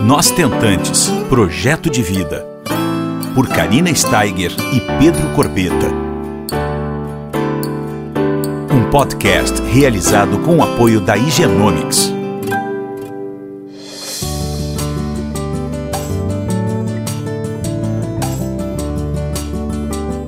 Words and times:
Nós 0.00 0.30
Tentantes 0.30 1.08
Projeto 1.28 1.90
de 1.90 2.02
Vida. 2.02 2.46
Por 3.34 3.48
Karina 3.48 3.92
Steiger 3.92 4.52
e 4.72 4.80
Pedro 4.98 5.34
Corbeta. 5.34 5.88
Um 8.72 8.88
podcast 8.90 9.60
realizado 9.62 10.38
com 10.44 10.58
o 10.58 10.62
apoio 10.62 11.00
da 11.00 11.16
Higienomics. 11.16 12.12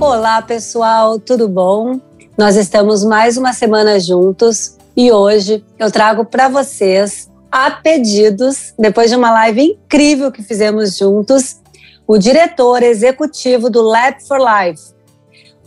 Olá, 0.00 0.42
pessoal, 0.42 1.20
tudo 1.20 1.48
bom? 1.48 2.00
Nós 2.36 2.56
estamos 2.56 3.04
mais 3.04 3.36
uma 3.36 3.52
semana 3.52 4.00
juntos 4.00 4.76
e 4.96 5.12
hoje 5.12 5.64
eu 5.78 5.90
trago 5.92 6.24
para 6.24 6.48
vocês, 6.48 7.29
a 7.50 7.70
pedidos, 7.70 8.72
depois 8.78 9.10
de 9.10 9.16
uma 9.16 9.30
live 9.32 9.62
incrível 9.62 10.30
que 10.30 10.42
fizemos 10.42 10.96
juntos, 10.96 11.60
o 12.06 12.18
diretor 12.18 12.82
executivo 12.82 13.68
do 13.68 13.82
Lab 13.82 14.16
for 14.26 14.38
Life, 14.38 14.92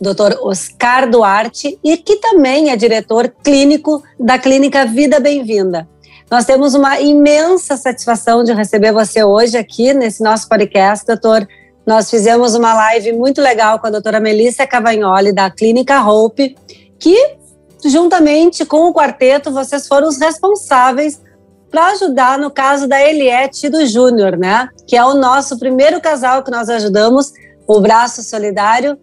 Dr. 0.00 0.38
Oscar 0.42 1.08
Duarte, 1.08 1.78
e 1.82 1.96
que 1.96 2.16
também 2.16 2.70
é 2.70 2.76
diretor 2.76 3.34
clínico 3.42 4.02
da 4.18 4.38
Clínica 4.38 4.84
Vida 4.86 5.20
Bem-vinda. 5.20 5.88
Nós 6.30 6.44
temos 6.44 6.74
uma 6.74 7.00
imensa 7.00 7.76
satisfação 7.76 8.42
de 8.42 8.52
receber 8.52 8.92
você 8.92 9.22
hoje 9.22 9.56
aqui 9.56 9.92
nesse 9.92 10.22
nosso 10.22 10.48
podcast, 10.48 11.06
doutor. 11.06 11.46
Nós 11.86 12.10
fizemos 12.10 12.54
uma 12.54 12.74
live 12.74 13.12
muito 13.12 13.42
legal 13.42 13.78
com 13.78 13.86
a 13.86 13.90
doutora 13.90 14.18
Melissa 14.18 14.66
Cavagnoli, 14.66 15.32
da 15.32 15.50
Clínica 15.50 16.02
Hope, 16.02 16.56
que, 16.98 17.36
juntamente 17.84 18.64
com 18.64 18.88
o 18.88 18.94
quarteto, 18.94 19.52
vocês 19.52 19.86
foram 19.86 20.08
os 20.08 20.18
responsáveis 20.18 21.20
para 21.74 21.88
ajudar 21.88 22.38
no 22.38 22.52
caso 22.52 22.86
da 22.86 23.02
Eliette 23.02 23.66
e 23.66 23.68
do 23.68 23.84
Júnior, 23.84 24.36
né? 24.36 24.68
Que 24.86 24.96
é 24.96 25.04
o 25.04 25.14
nosso 25.14 25.58
primeiro 25.58 26.00
casal 26.00 26.44
que 26.44 26.50
nós 26.50 26.68
ajudamos, 26.68 27.32
o 27.66 27.80
braço 27.80 28.22
solidário 28.22 28.96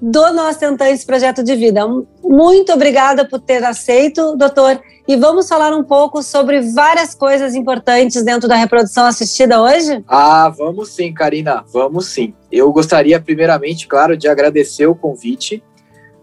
do 0.00 0.32
nosso 0.32 0.60
Tentantes 0.60 1.04
Projeto 1.04 1.42
de 1.42 1.56
Vida. 1.56 1.84
Muito 2.22 2.72
obrigada 2.72 3.24
por 3.24 3.40
ter 3.40 3.64
aceito, 3.64 4.36
doutor. 4.36 4.80
E 5.08 5.16
vamos 5.16 5.48
falar 5.48 5.74
um 5.74 5.82
pouco 5.82 6.22
sobre 6.22 6.60
várias 6.60 7.16
coisas 7.16 7.56
importantes 7.56 8.22
dentro 8.22 8.48
da 8.48 8.54
reprodução 8.54 9.04
assistida 9.04 9.60
hoje? 9.60 10.04
Ah, 10.06 10.52
vamos 10.56 10.90
sim, 10.90 11.12
Karina, 11.12 11.64
vamos 11.72 12.06
sim. 12.06 12.32
Eu 12.52 12.70
gostaria, 12.70 13.20
primeiramente, 13.20 13.88
claro, 13.88 14.16
de 14.16 14.28
agradecer 14.28 14.86
o 14.86 14.94
convite 14.94 15.64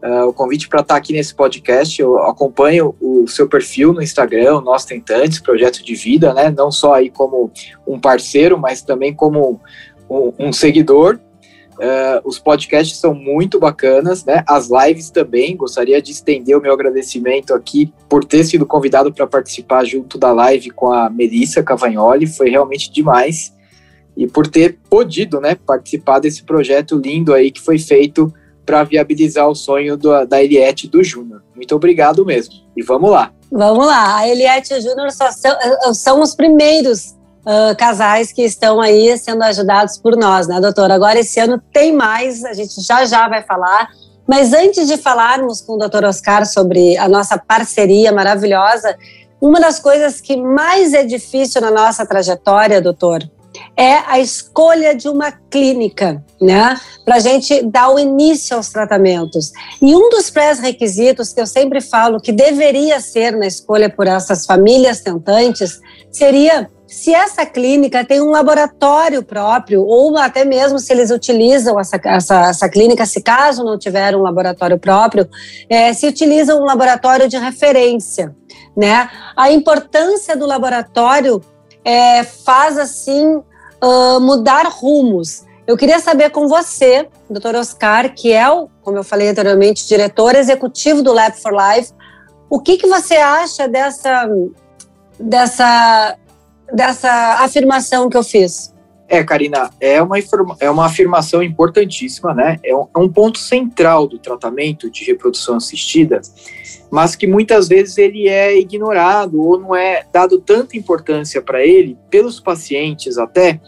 uh, 0.06 0.28
o 0.28 0.34
convite 0.34 0.70
para 0.70 0.82
estar 0.82 0.94
tá 0.94 0.98
aqui 0.98 1.14
nesse 1.14 1.34
podcast. 1.34 2.00
Eu 2.00 2.20
acompanho 2.20 2.96
o 3.02 3.28
seu 3.28 3.50
perfil 3.50 3.92
no 3.92 4.02
Instagram, 4.02 4.62
Nós 4.62 4.86
Tentantes, 4.86 5.40
Projeto 5.40 5.84
de 5.84 5.96
Vida, 5.96 6.34
né? 6.34 6.54
Não 6.56 6.72
só 6.72 6.94
aí 6.94 7.10
como 7.10 7.52
um 7.88 8.00
parceiro, 8.00 8.58
mas 8.58 8.84
também 8.84 9.14
como 9.14 9.60
um, 10.10 10.34
um 10.40 10.54
seguidor. 10.54 11.20
Uh, 11.76 12.22
os 12.24 12.40
podcasts 12.40 12.98
são 13.00 13.14
muito 13.14 13.60
bacanas, 13.60 14.24
né? 14.24 14.44
As 14.48 14.70
lives 14.70 15.10
também. 15.10 15.58
Gostaria 15.58 16.02
de 16.02 16.12
estender 16.12 16.58
o 16.58 16.62
meu 16.62 16.72
agradecimento 16.72 17.54
aqui 17.54 17.92
por 18.08 18.24
ter 18.24 18.46
sido 18.46 18.66
convidado 18.66 19.12
para 19.12 19.28
participar 19.28 19.84
junto 19.84 20.18
da 20.18 20.32
live 20.32 20.70
com 20.70 20.92
a 20.92 21.10
Melissa 21.10 21.64
Cavagnoli. 21.64 22.28
Foi 22.28 22.50
realmente 22.50 22.92
demais. 22.92 23.54
E 24.16 24.26
por 24.26 24.48
ter 24.48 24.78
podido, 24.90 25.42
né, 25.42 25.56
participar 25.56 26.20
desse 26.20 26.44
projeto 26.44 26.98
lindo 26.98 27.34
aí 27.34 27.52
que 27.52 27.60
foi 27.60 27.78
feito 27.78 28.34
para 28.66 28.84
viabilizar 28.84 29.48
o 29.48 29.56
sonho 29.56 29.96
do, 29.96 30.26
da 30.26 30.44
Eliette 30.44 30.88
e 30.88 30.90
do 30.90 31.04
Júnior. 31.04 31.44
Muito 31.56 31.76
obrigado 31.76 32.26
mesmo. 32.26 32.54
E 32.76 32.84
vamos 32.84 33.12
lá. 33.12 33.32
Vamos 33.52 33.86
lá. 33.86 34.18
A 34.18 34.28
Eliette 34.28 34.74
e 34.74 34.78
o 34.78 34.82
Júnior 34.82 35.12
são, 35.12 35.28
eh, 35.28 35.94
são 35.94 36.22
os 36.22 36.36
primeiros 36.36 37.16
uh, 37.46 37.76
casais 37.78 38.32
que 38.32 38.42
estão 38.42 38.82
aí 38.82 39.18
sendo 39.18 39.44
ajudados 39.44 39.98
por 39.98 40.18
nós, 40.18 40.48
né, 40.48 40.60
doutora? 40.60 40.96
Agora, 40.96 41.20
esse 41.20 41.40
ano 41.40 41.62
tem 41.72 41.94
mais, 41.94 42.44
a 42.44 42.54
gente 42.54 42.82
já 42.82 43.06
já 43.06 43.30
vai 43.30 43.44
falar. 43.44 43.88
Mas 44.28 44.54
antes 44.54 44.88
de 44.88 44.98
falarmos 44.98 45.62
com 45.62 45.74
o 45.74 45.78
doutor 45.78 46.04
Oscar 46.04 46.46
sobre 46.46 46.98
a 46.98 47.08
nossa 47.08 47.38
parceria 47.38 48.12
maravilhosa, 48.12 48.98
uma 49.40 49.60
das 49.60 49.80
coisas 49.80 50.20
que 50.20 50.36
mais 50.36 50.94
é 50.94 51.04
difícil 51.04 51.62
na 51.62 51.70
nossa 51.70 52.06
trajetória, 52.06 52.82
doutor, 52.82 53.22
é 53.76 53.98
a 54.08 54.20
escolha 54.20 54.96
de 54.96 55.08
uma 55.08 55.32
clínica, 55.32 56.24
né? 56.42 56.80
Para 57.04 57.16
a 57.16 57.20
gente 57.20 57.62
dar 57.64 57.90
o 57.90 58.00
início 58.00 58.56
aos 58.56 58.70
tratamentos. 58.70 59.52
E 59.82 59.96
um 59.96 60.10
dos 60.10 60.30
pré-requisitos 60.30 61.34
que 61.34 61.42
eu 61.42 61.48
sempre 61.48 61.82
falo 61.82 62.20
que 62.20 62.32
deveria 62.32 63.00
ser 63.00 63.36
na 63.36 63.48
escolha 63.48 63.90
por 63.90 64.08
essas 64.08 64.46
famílias 64.46 65.02
tentantes 65.02 65.80
seria 66.12 66.70
se 66.88 67.14
essa 67.14 67.46
clínica 67.46 68.06
tem 68.06 68.22
um 68.22 68.30
laboratório 68.30 69.24
próprio, 69.24 69.84
ou 69.84 70.18
até 70.18 70.46
mesmo 70.46 70.80
se 70.80 70.94
eles 70.94 71.10
utilizam 71.12 71.80
essa, 71.80 72.00
essa, 72.06 72.50
essa 72.50 72.70
clínica, 72.70 73.06
se 73.06 73.22
caso 73.22 73.64
não 73.64 73.78
tiver 73.78 74.16
um 74.16 74.22
laboratório 74.22 74.78
próprio, 74.78 75.28
é, 75.68 75.92
se 75.94 76.08
utilizam 76.08 76.62
um 76.62 76.64
laboratório 76.64 77.28
de 77.28 77.38
referência. 77.38 78.36
Né? 78.78 79.10
A 79.36 79.52
importância 79.52 80.38
do 80.38 80.46
laboratório 80.46 81.42
é, 81.86 82.24
faz 82.24 82.78
assim 82.78 83.36
uh, 83.36 84.20
mudar 84.20 84.66
rumos. 84.68 85.46
Eu 85.68 85.78
queria 85.78 86.00
saber 86.00 86.32
com 86.32 86.48
você, 86.48 87.08
doutor 87.30 87.56
Oscar, 87.56 88.14
que 88.14 88.34
é 88.34 88.50
o, 88.50 88.68
como 88.82 88.98
eu 88.98 89.04
falei 89.04 89.30
anteriormente, 89.30 89.88
diretor 89.88 90.36
executivo 90.36 91.02
do 91.02 91.14
Lab 91.14 91.40
for 91.40 91.54
Life, 91.54 91.94
o 92.50 92.60
que, 92.60 92.78
que 92.78 92.88
você 92.88 93.16
acha 93.16 93.68
dessa, 93.68 94.30
dessa, 95.20 96.18
dessa 96.72 97.12
afirmação 97.40 98.10
que 98.10 98.18
eu 98.18 98.24
fiz? 98.24 98.75
É, 99.08 99.24
Karina, 99.24 99.70
é 99.80 100.02
uma, 100.02 100.18
é 100.60 100.70
uma 100.70 100.86
afirmação 100.86 101.44
importantíssima, 101.44 102.34
né? 102.34 102.60
É 102.64 102.76
um, 102.76 102.88
é 102.96 103.00
um 103.00 103.08
ponto 103.08 103.38
central 103.38 104.08
do 104.08 104.18
tratamento 104.18 104.90
de 104.90 105.04
reprodução 105.04 105.58
assistida 105.58 106.22
mas 106.96 107.16
que 107.16 107.28
muitas 107.28 107.68
vezes 107.68 107.98
ele 107.98 108.28
é 108.28 108.58
ignorado 108.58 109.42
ou 109.42 109.60
não 109.60 109.76
é 109.76 110.06
dado 110.14 110.40
tanta 110.40 110.78
importância 110.78 111.42
para 111.42 111.66
ele 111.66 111.98
pelos 112.10 112.40
pacientes 112.40 113.18
até, 113.18 113.60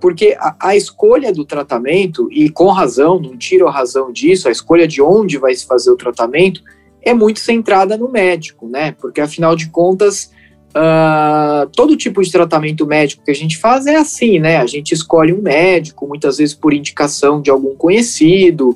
porque 0.00 0.34
a, 0.38 0.56
a, 0.58 0.76
escolha 0.76 1.32
do 1.32 1.44
tratamento, 1.44 2.26
e 2.32 2.48
com 2.48 2.68
razão, 2.68 3.20
não 3.20 3.36
tiro 3.36 3.68
a 3.68 3.70
razão 3.70 4.10
disso, 4.10 4.48
a 4.48 4.50
escolha 4.50 4.88
de 4.88 5.02
onde 5.02 5.36
vai 5.36 5.54
se 5.54 5.66
fazer 5.66 5.90
o 5.90 5.96
tratamento 5.96 6.62
é 7.02 7.12
muito 7.12 7.40
centrada 7.40 7.96
no 7.96 8.10
médico, 8.10 8.66
né? 8.66 8.92
Porque 8.92 9.20
afinal 9.20 9.54
de 9.54 9.68
contas, 9.68 10.30
uh, 10.70 11.68
todo 11.74 11.96
tipo 11.96 12.22
de 12.22 12.30
tratamento 12.30 12.86
médico 12.86 13.24
que 13.24 13.30
a 13.30 13.34
gente 13.34 13.58
faz 13.58 13.86
é 13.86 13.96
assim, 13.96 14.38
né? 14.38 14.56
A 14.58 14.66
gente 14.66 14.92
escolhe 14.92 15.32
um 15.32 15.42
médico, 15.42 16.06
muitas 16.06 16.38
vezes 16.38 16.54
por 16.54 16.72
indicação 16.72 17.40
de 17.40 17.50
algum 17.50 17.74
conhecido, 17.74 18.70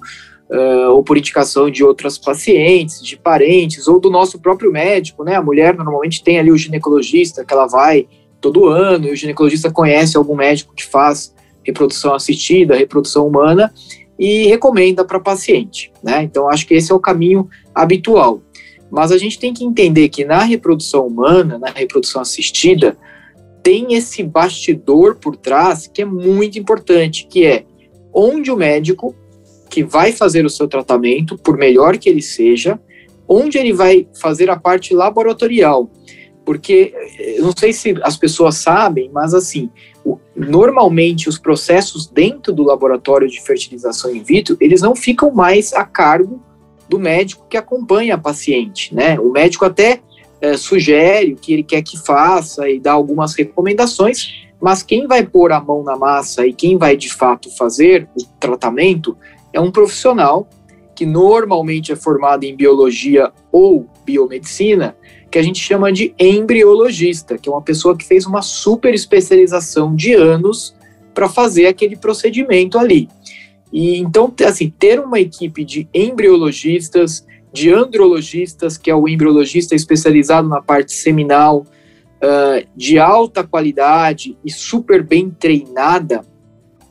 uh, 0.50 0.90
ou 0.90 1.02
por 1.02 1.16
indicação 1.16 1.70
de 1.70 1.84
outras 1.84 2.18
pacientes, 2.18 3.02
de 3.02 3.16
parentes, 3.16 3.88
ou 3.88 4.00
do 4.00 4.10
nosso 4.10 4.38
próprio 4.38 4.72
médico, 4.72 5.24
né? 5.24 5.36
A 5.36 5.42
mulher 5.42 5.76
normalmente 5.76 6.22
tem 6.22 6.38
ali 6.38 6.50
o 6.50 6.56
ginecologista 6.56 7.44
que 7.44 7.52
ela 7.52 7.66
vai 7.66 8.06
todo 8.40 8.68
ano, 8.68 9.08
e 9.08 9.12
o 9.12 9.16
ginecologista 9.16 9.70
conhece 9.70 10.16
algum 10.16 10.36
médico 10.36 10.74
que 10.74 10.84
faz 10.84 11.34
reprodução 11.62 12.14
assistida, 12.14 12.76
reprodução 12.76 13.26
humana, 13.26 13.72
e 14.18 14.46
recomenda 14.46 15.04
para 15.04 15.18
paciente, 15.18 15.90
né? 16.02 16.22
Então, 16.22 16.48
acho 16.48 16.66
que 16.66 16.74
esse 16.74 16.92
é 16.92 16.94
o 16.94 17.00
caminho 17.00 17.48
habitual. 17.74 18.40
Mas 18.90 19.10
a 19.10 19.18
gente 19.18 19.38
tem 19.38 19.52
que 19.52 19.64
entender 19.64 20.08
que 20.08 20.24
na 20.24 20.42
reprodução 20.42 21.06
humana, 21.06 21.58
na 21.58 21.70
reprodução 21.70 22.20
assistida, 22.22 22.96
tem 23.62 23.94
esse 23.94 24.22
bastidor 24.22 25.16
por 25.16 25.36
trás 25.36 25.86
que 25.86 26.02
é 26.02 26.04
muito 26.04 26.58
importante, 26.58 27.26
que 27.26 27.46
é 27.46 27.64
onde 28.12 28.50
o 28.50 28.56
médico 28.56 29.14
que 29.70 29.82
vai 29.82 30.12
fazer 30.12 30.44
o 30.44 30.50
seu 30.50 30.68
tratamento, 30.68 31.36
por 31.36 31.56
melhor 31.56 31.98
que 31.98 32.08
ele 32.08 32.22
seja, 32.22 32.78
onde 33.26 33.58
ele 33.58 33.72
vai 33.72 34.06
fazer 34.14 34.50
a 34.50 34.56
parte 34.56 34.94
laboratorial. 34.94 35.90
Porque 36.44 36.94
eu 37.18 37.44
não 37.44 37.56
sei 37.56 37.72
se 37.72 37.94
as 38.02 38.16
pessoas 38.16 38.56
sabem, 38.56 39.10
mas 39.12 39.32
assim, 39.32 39.70
o, 40.04 40.18
normalmente 40.36 41.28
os 41.28 41.38
processos 41.38 42.06
dentro 42.06 42.52
do 42.52 42.62
laboratório 42.62 43.26
de 43.26 43.42
fertilização 43.42 44.14
in 44.14 44.22
vitro, 44.22 44.56
eles 44.60 44.82
não 44.82 44.94
ficam 44.94 45.30
mais 45.32 45.72
a 45.72 45.84
cargo 45.84 46.40
do 46.88 46.98
médico 46.98 47.46
que 47.48 47.56
acompanha 47.56 48.14
a 48.14 48.18
paciente, 48.18 48.94
né? 48.94 49.18
O 49.18 49.30
médico 49.30 49.64
até 49.64 50.00
é, 50.40 50.56
sugere 50.56 51.32
o 51.32 51.36
que 51.36 51.52
ele 51.52 51.62
quer 51.62 51.82
que 51.82 51.96
faça 51.98 52.68
e 52.68 52.78
dá 52.78 52.92
algumas 52.92 53.34
recomendações, 53.34 54.46
mas 54.60 54.82
quem 54.82 55.06
vai 55.06 55.24
pôr 55.24 55.52
a 55.52 55.60
mão 55.60 55.82
na 55.82 55.96
massa 55.96 56.46
e 56.46 56.52
quem 56.52 56.76
vai 56.76 56.96
de 56.96 57.12
fato 57.12 57.54
fazer 57.56 58.08
o 58.16 58.24
tratamento 58.38 59.16
é 59.52 59.60
um 59.60 59.70
profissional 59.70 60.48
que 60.94 61.04
normalmente 61.04 61.92
é 61.92 61.96
formado 61.96 62.44
em 62.44 62.54
biologia 62.54 63.32
ou 63.50 63.86
biomedicina, 64.04 64.96
que 65.30 65.38
a 65.38 65.42
gente 65.42 65.58
chama 65.58 65.92
de 65.92 66.14
embriologista, 66.18 67.36
que 67.36 67.48
é 67.48 67.52
uma 67.52 67.62
pessoa 67.62 67.96
que 67.96 68.04
fez 68.04 68.26
uma 68.26 68.40
super 68.40 68.94
especialização 68.94 69.94
de 69.96 70.14
anos 70.14 70.76
para 71.12 71.28
fazer 71.28 71.66
aquele 71.66 71.96
procedimento 71.96 72.78
ali. 72.78 73.08
E 73.74 73.98
então, 73.98 74.32
assim, 74.46 74.70
ter 74.70 75.00
uma 75.00 75.18
equipe 75.18 75.64
de 75.64 75.88
embriologistas, 75.92 77.26
de 77.52 77.72
andrologistas, 77.72 78.78
que 78.78 78.88
é 78.88 78.94
o 78.94 79.08
embriologista 79.08 79.74
especializado 79.74 80.48
na 80.48 80.62
parte 80.62 80.92
seminal, 80.92 81.66
uh, 82.22 82.64
de 82.76 83.00
alta 83.00 83.42
qualidade 83.42 84.38
e 84.44 84.50
super 84.50 85.02
bem 85.02 85.28
treinada 85.28 86.24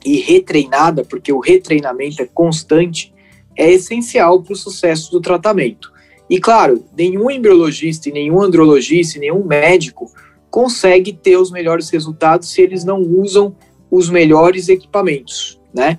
e 0.06 0.18
retreinada, 0.18 1.06
porque 1.06 1.32
o 1.32 1.40
retreinamento 1.40 2.22
é 2.22 2.26
constante, 2.26 3.14
é 3.58 3.72
essencial 3.72 4.44
para 4.44 4.52
o 4.52 4.58
sucesso 4.58 5.10
do 5.10 5.22
tratamento. 5.22 5.90
E 6.30 6.38
claro, 6.38 6.84
nenhum 6.98 7.32
embriologista, 7.32 8.10
nenhum 8.10 8.42
andrologista, 8.42 9.18
nenhum 9.20 9.46
médico 9.46 10.12
consegue 10.50 11.14
ter 11.14 11.38
os 11.38 11.50
melhores 11.50 11.90
resultados 11.90 12.52
se 12.52 12.62
eles 12.62 12.84
não 12.84 13.00
usam 13.00 13.56
os 13.90 14.10
melhores 14.10 14.68
equipamentos, 14.68 15.62
né? 15.74 15.98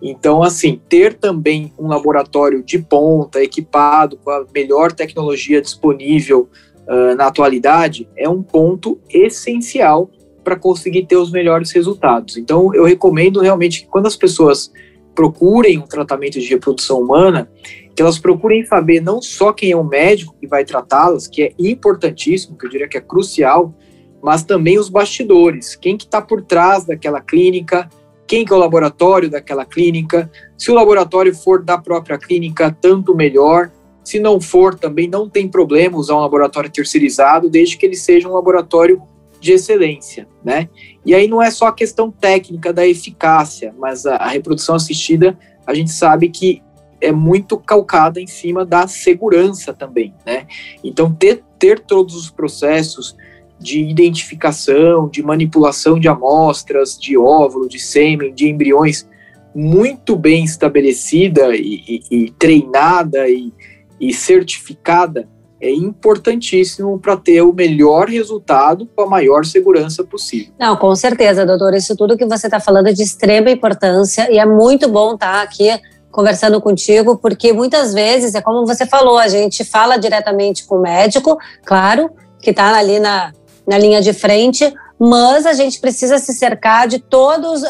Então, 0.00 0.42
assim, 0.42 0.80
ter 0.88 1.14
também 1.14 1.72
um 1.78 1.88
laboratório 1.88 2.62
de 2.62 2.78
ponta, 2.78 3.42
equipado 3.42 4.16
com 4.18 4.30
a 4.30 4.46
melhor 4.54 4.92
tecnologia 4.92 5.60
disponível 5.60 6.48
uh, 6.86 7.16
na 7.16 7.26
atualidade, 7.26 8.08
é 8.16 8.28
um 8.28 8.42
ponto 8.42 8.98
essencial 9.10 10.10
para 10.44 10.56
conseguir 10.56 11.06
ter 11.06 11.16
os 11.16 11.30
melhores 11.30 11.72
resultados. 11.72 12.36
Então, 12.36 12.72
eu 12.74 12.84
recomendo 12.84 13.40
realmente 13.40 13.82
que 13.82 13.88
quando 13.88 14.06
as 14.06 14.16
pessoas 14.16 14.72
procurem 15.14 15.78
um 15.78 15.86
tratamento 15.86 16.38
de 16.38 16.46
reprodução 16.46 17.00
humana, 17.00 17.50
que 17.94 18.00
elas 18.00 18.20
procurem 18.20 18.64
saber 18.64 19.00
não 19.00 19.20
só 19.20 19.52
quem 19.52 19.72
é 19.72 19.76
o 19.76 19.82
médico 19.82 20.34
que 20.40 20.46
vai 20.46 20.64
tratá-las, 20.64 21.26
que 21.26 21.42
é 21.42 21.52
importantíssimo, 21.58 22.56
que 22.56 22.66
eu 22.66 22.70
diria 22.70 22.88
que 22.88 22.96
é 22.96 23.00
crucial, 23.00 23.74
mas 24.22 24.44
também 24.44 24.78
os 24.78 24.88
bastidores, 24.88 25.74
quem 25.74 25.96
que 25.96 26.04
está 26.04 26.22
por 26.22 26.42
trás 26.42 26.84
daquela 26.84 27.20
clínica, 27.20 27.88
quem 28.28 28.44
que 28.44 28.52
é 28.52 28.56
o 28.56 28.58
laboratório 28.58 29.30
daquela 29.30 29.64
clínica, 29.64 30.30
se 30.56 30.70
o 30.70 30.74
laboratório 30.74 31.34
for 31.34 31.64
da 31.64 31.78
própria 31.78 32.18
clínica, 32.18 32.76
tanto 32.78 33.16
melhor, 33.16 33.72
se 34.04 34.20
não 34.20 34.38
for, 34.38 34.74
também 34.74 35.08
não 35.08 35.28
tem 35.28 35.48
problema 35.48 35.96
usar 35.96 36.14
um 36.14 36.20
laboratório 36.20 36.70
terceirizado, 36.70 37.48
desde 37.48 37.78
que 37.78 37.86
ele 37.86 37.96
seja 37.96 38.28
um 38.28 38.34
laboratório 38.34 39.02
de 39.40 39.52
excelência, 39.52 40.28
né? 40.44 40.68
E 41.06 41.14
aí 41.14 41.26
não 41.26 41.42
é 41.42 41.50
só 41.50 41.68
a 41.68 41.72
questão 41.72 42.10
técnica 42.10 42.72
da 42.72 42.86
eficácia, 42.86 43.74
mas 43.78 44.04
a, 44.04 44.16
a 44.16 44.28
reprodução 44.28 44.74
assistida, 44.74 45.38
a 45.66 45.72
gente 45.72 45.90
sabe 45.90 46.28
que 46.28 46.62
é 47.00 47.12
muito 47.12 47.56
calcada 47.56 48.20
em 48.20 48.26
cima 48.26 48.64
da 48.64 48.86
segurança 48.86 49.72
também, 49.72 50.14
né? 50.26 50.46
Então 50.84 51.14
ter, 51.14 51.42
ter 51.58 51.80
todos 51.80 52.14
os 52.14 52.30
processos 52.30 53.16
de 53.58 53.80
identificação, 53.80 55.08
de 55.08 55.22
manipulação 55.22 55.98
de 55.98 56.08
amostras, 56.08 56.98
de 56.98 57.16
óvulo, 57.16 57.68
de 57.68 57.78
sêmen, 57.78 58.32
de 58.32 58.48
embriões, 58.48 59.06
muito 59.54 60.14
bem 60.14 60.44
estabelecida 60.44 61.56
e, 61.56 61.82
e, 61.88 62.02
e 62.10 62.30
treinada 62.32 63.28
e, 63.28 63.52
e 64.00 64.12
certificada, 64.12 65.28
é 65.60 65.70
importantíssimo 65.70 66.98
para 67.00 67.16
ter 67.16 67.42
o 67.42 67.52
melhor 67.52 68.08
resultado 68.08 68.88
com 68.94 69.02
a 69.02 69.06
maior 69.06 69.44
segurança 69.44 70.04
possível. 70.04 70.52
Não, 70.58 70.76
com 70.76 70.94
certeza, 70.94 71.44
doutor. 71.44 71.74
Isso 71.74 71.96
tudo 71.96 72.16
que 72.16 72.24
você 72.24 72.46
está 72.46 72.60
falando 72.60 72.88
é 72.88 72.92
de 72.92 73.02
extrema 73.02 73.50
importância 73.50 74.32
e 74.32 74.38
é 74.38 74.46
muito 74.46 74.88
bom 74.88 75.14
estar 75.14 75.32
tá 75.32 75.42
aqui 75.42 75.68
conversando 76.10 76.60
contigo, 76.60 77.18
porque 77.18 77.52
muitas 77.52 77.92
vezes, 77.92 78.34
é 78.34 78.40
como 78.40 78.66
você 78.66 78.86
falou, 78.86 79.18
a 79.18 79.28
gente 79.28 79.64
fala 79.64 79.96
diretamente 79.96 80.64
com 80.66 80.76
o 80.76 80.80
médico, 80.80 81.36
claro, 81.64 82.10
que 82.40 82.50
está 82.50 82.76
ali 82.76 82.98
na, 82.98 83.32
na 83.68 83.76
linha 83.76 84.00
de 84.00 84.14
frente, 84.14 84.72
mas 84.98 85.44
a 85.44 85.52
gente 85.52 85.78
precisa 85.78 86.18
se 86.18 86.32
cercar 86.32 86.88
de 86.88 86.98
todos, 86.98 87.62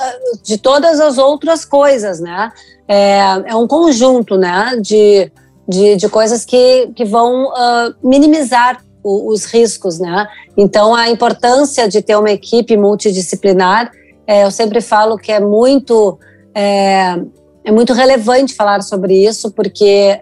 de 0.45 0.57
todas 0.57 1.01
as 1.01 1.19
outras 1.19 1.65
coisas, 1.65 2.21
né? 2.21 2.53
É, 2.87 3.19
é 3.47 3.55
um 3.57 3.67
conjunto, 3.67 4.37
né? 4.37 4.79
De, 4.81 5.31
de, 5.69 5.97
de 5.97 6.09
coisas 6.09 6.45
que, 6.45 6.93
que 6.95 7.05
vão 7.05 7.47
uh, 7.47 7.95
minimizar 8.03 8.81
o, 9.03 9.33
os 9.33 9.45
riscos, 9.45 9.99
né? 9.99 10.29
Então, 10.57 10.95
a 10.95 11.11
importância 11.11 11.89
de 11.89 12.01
ter 12.01 12.17
uma 12.17 12.31
equipe 12.31 12.77
multidisciplinar, 12.77 13.91
é, 14.25 14.45
eu 14.45 14.51
sempre 14.53 14.81
falo 14.81 15.19
que 15.19 15.33
é 15.33 15.41
muito, 15.41 16.17
é, 16.55 17.19
é 17.65 17.73
muito 17.73 17.93
relevante 17.93 18.55
falar 18.55 18.83
sobre 18.83 19.27
isso, 19.27 19.51
porque 19.51 20.21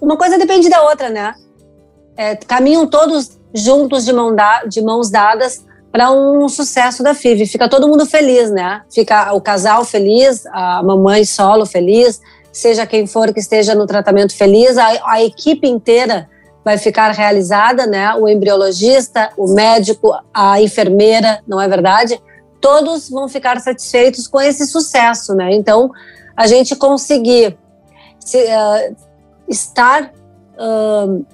uma 0.00 0.16
coisa 0.16 0.36
depende 0.36 0.68
da 0.68 0.82
outra, 0.82 1.08
né? 1.08 1.34
É, 2.16 2.34
caminham 2.34 2.86
todos 2.86 3.39
juntos 3.54 4.04
de, 4.04 4.12
mão 4.12 4.34
da, 4.34 4.64
de 4.64 4.82
mãos 4.82 5.10
dadas 5.10 5.64
para 5.92 6.10
um 6.10 6.48
sucesso 6.48 7.02
da 7.02 7.14
FIV. 7.14 7.46
Fica 7.46 7.68
todo 7.68 7.88
mundo 7.88 8.06
feliz, 8.06 8.50
né? 8.50 8.82
Fica 8.92 9.32
o 9.32 9.40
casal 9.40 9.84
feliz, 9.84 10.46
a 10.46 10.82
mamãe 10.82 11.24
solo 11.24 11.66
feliz, 11.66 12.20
seja 12.52 12.86
quem 12.86 13.06
for 13.06 13.32
que 13.32 13.40
esteja 13.40 13.74
no 13.74 13.86
tratamento 13.86 14.36
feliz, 14.36 14.78
a, 14.78 14.86
a 15.04 15.22
equipe 15.22 15.68
inteira 15.68 16.28
vai 16.64 16.78
ficar 16.78 17.10
realizada, 17.10 17.86
né? 17.86 18.14
O 18.14 18.28
embriologista, 18.28 19.30
o 19.36 19.52
médico, 19.52 20.14
a 20.32 20.60
enfermeira, 20.60 21.40
não 21.46 21.60
é 21.60 21.66
verdade? 21.66 22.20
Todos 22.60 23.08
vão 23.08 23.28
ficar 23.28 23.58
satisfeitos 23.60 24.28
com 24.28 24.40
esse 24.40 24.66
sucesso, 24.66 25.34
né? 25.34 25.52
Então, 25.54 25.90
a 26.36 26.46
gente 26.46 26.76
conseguir 26.76 27.58
se, 28.18 28.38
uh, 28.38 28.96
estar 29.48 30.12
uh, 30.58 31.24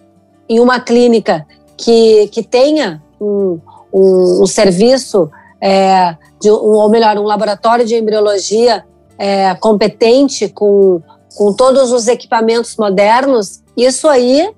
em 0.48 0.60
uma 0.60 0.80
clínica 0.80 1.46
que, 1.76 2.28
que 2.28 2.42
tenha 2.42 3.02
um, 3.20 3.58
um, 3.92 4.42
um 4.42 4.46
serviço, 4.46 5.30
é, 5.60 6.16
de, 6.40 6.50
um, 6.50 6.54
ou 6.54 6.90
melhor, 6.90 7.16
um 7.18 7.24
laboratório 7.24 7.84
de 7.84 7.96
embriologia 7.96 8.84
é, 9.18 9.54
competente 9.54 10.48
com, 10.48 11.02
com 11.36 11.52
todos 11.52 11.92
os 11.92 12.08
equipamentos 12.08 12.76
modernos, 12.76 13.62
isso 13.76 14.08
aí 14.08 14.50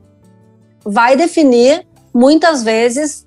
vai 0.85 1.17
definir 1.17 1.87
muitas 2.15 2.63
vezes 2.63 3.27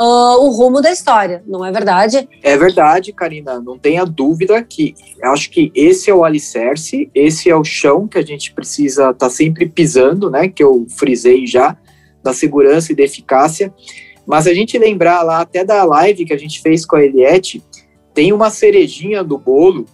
uh, 0.00 0.44
o 0.44 0.50
rumo 0.50 0.80
da 0.80 0.92
história, 0.92 1.42
não 1.46 1.64
é 1.64 1.72
verdade? 1.72 2.28
É 2.42 2.56
verdade, 2.56 3.12
Karina, 3.12 3.60
não 3.60 3.78
tenha 3.78 4.04
dúvida 4.04 4.62
que 4.62 4.94
acho 5.22 5.50
que 5.50 5.72
esse 5.74 6.10
é 6.10 6.14
o 6.14 6.24
alicerce, 6.24 7.10
esse 7.14 7.50
é 7.50 7.56
o 7.56 7.64
chão 7.64 8.06
que 8.06 8.18
a 8.18 8.22
gente 8.22 8.52
precisa 8.52 9.10
estar 9.10 9.14
tá 9.14 9.30
sempre 9.30 9.68
pisando, 9.68 10.30
né? 10.30 10.48
Que 10.48 10.62
eu 10.62 10.86
frisei 10.88 11.46
já 11.46 11.76
da 12.28 12.34
segurança 12.34 12.92
e 12.92 12.94
da 12.94 13.02
eficácia. 13.02 13.72
Mas 14.26 14.46
a 14.46 14.52
gente 14.52 14.78
lembrar 14.78 15.22
lá 15.22 15.40
até 15.40 15.64
da 15.64 15.84
live 15.84 16.24
que 16.24 16.34
a 16.34 16.38
gente 16.38 16.60
fez 16.60 16.84
com 16.84 16.96
a 16.96 17.04
Eliette, 17.04 17.62
tem 18.12 18.32
uma 18.32 18.50
cerejinha 18.50 19.24
do 19.24 19.38
bolo 19.38 19.86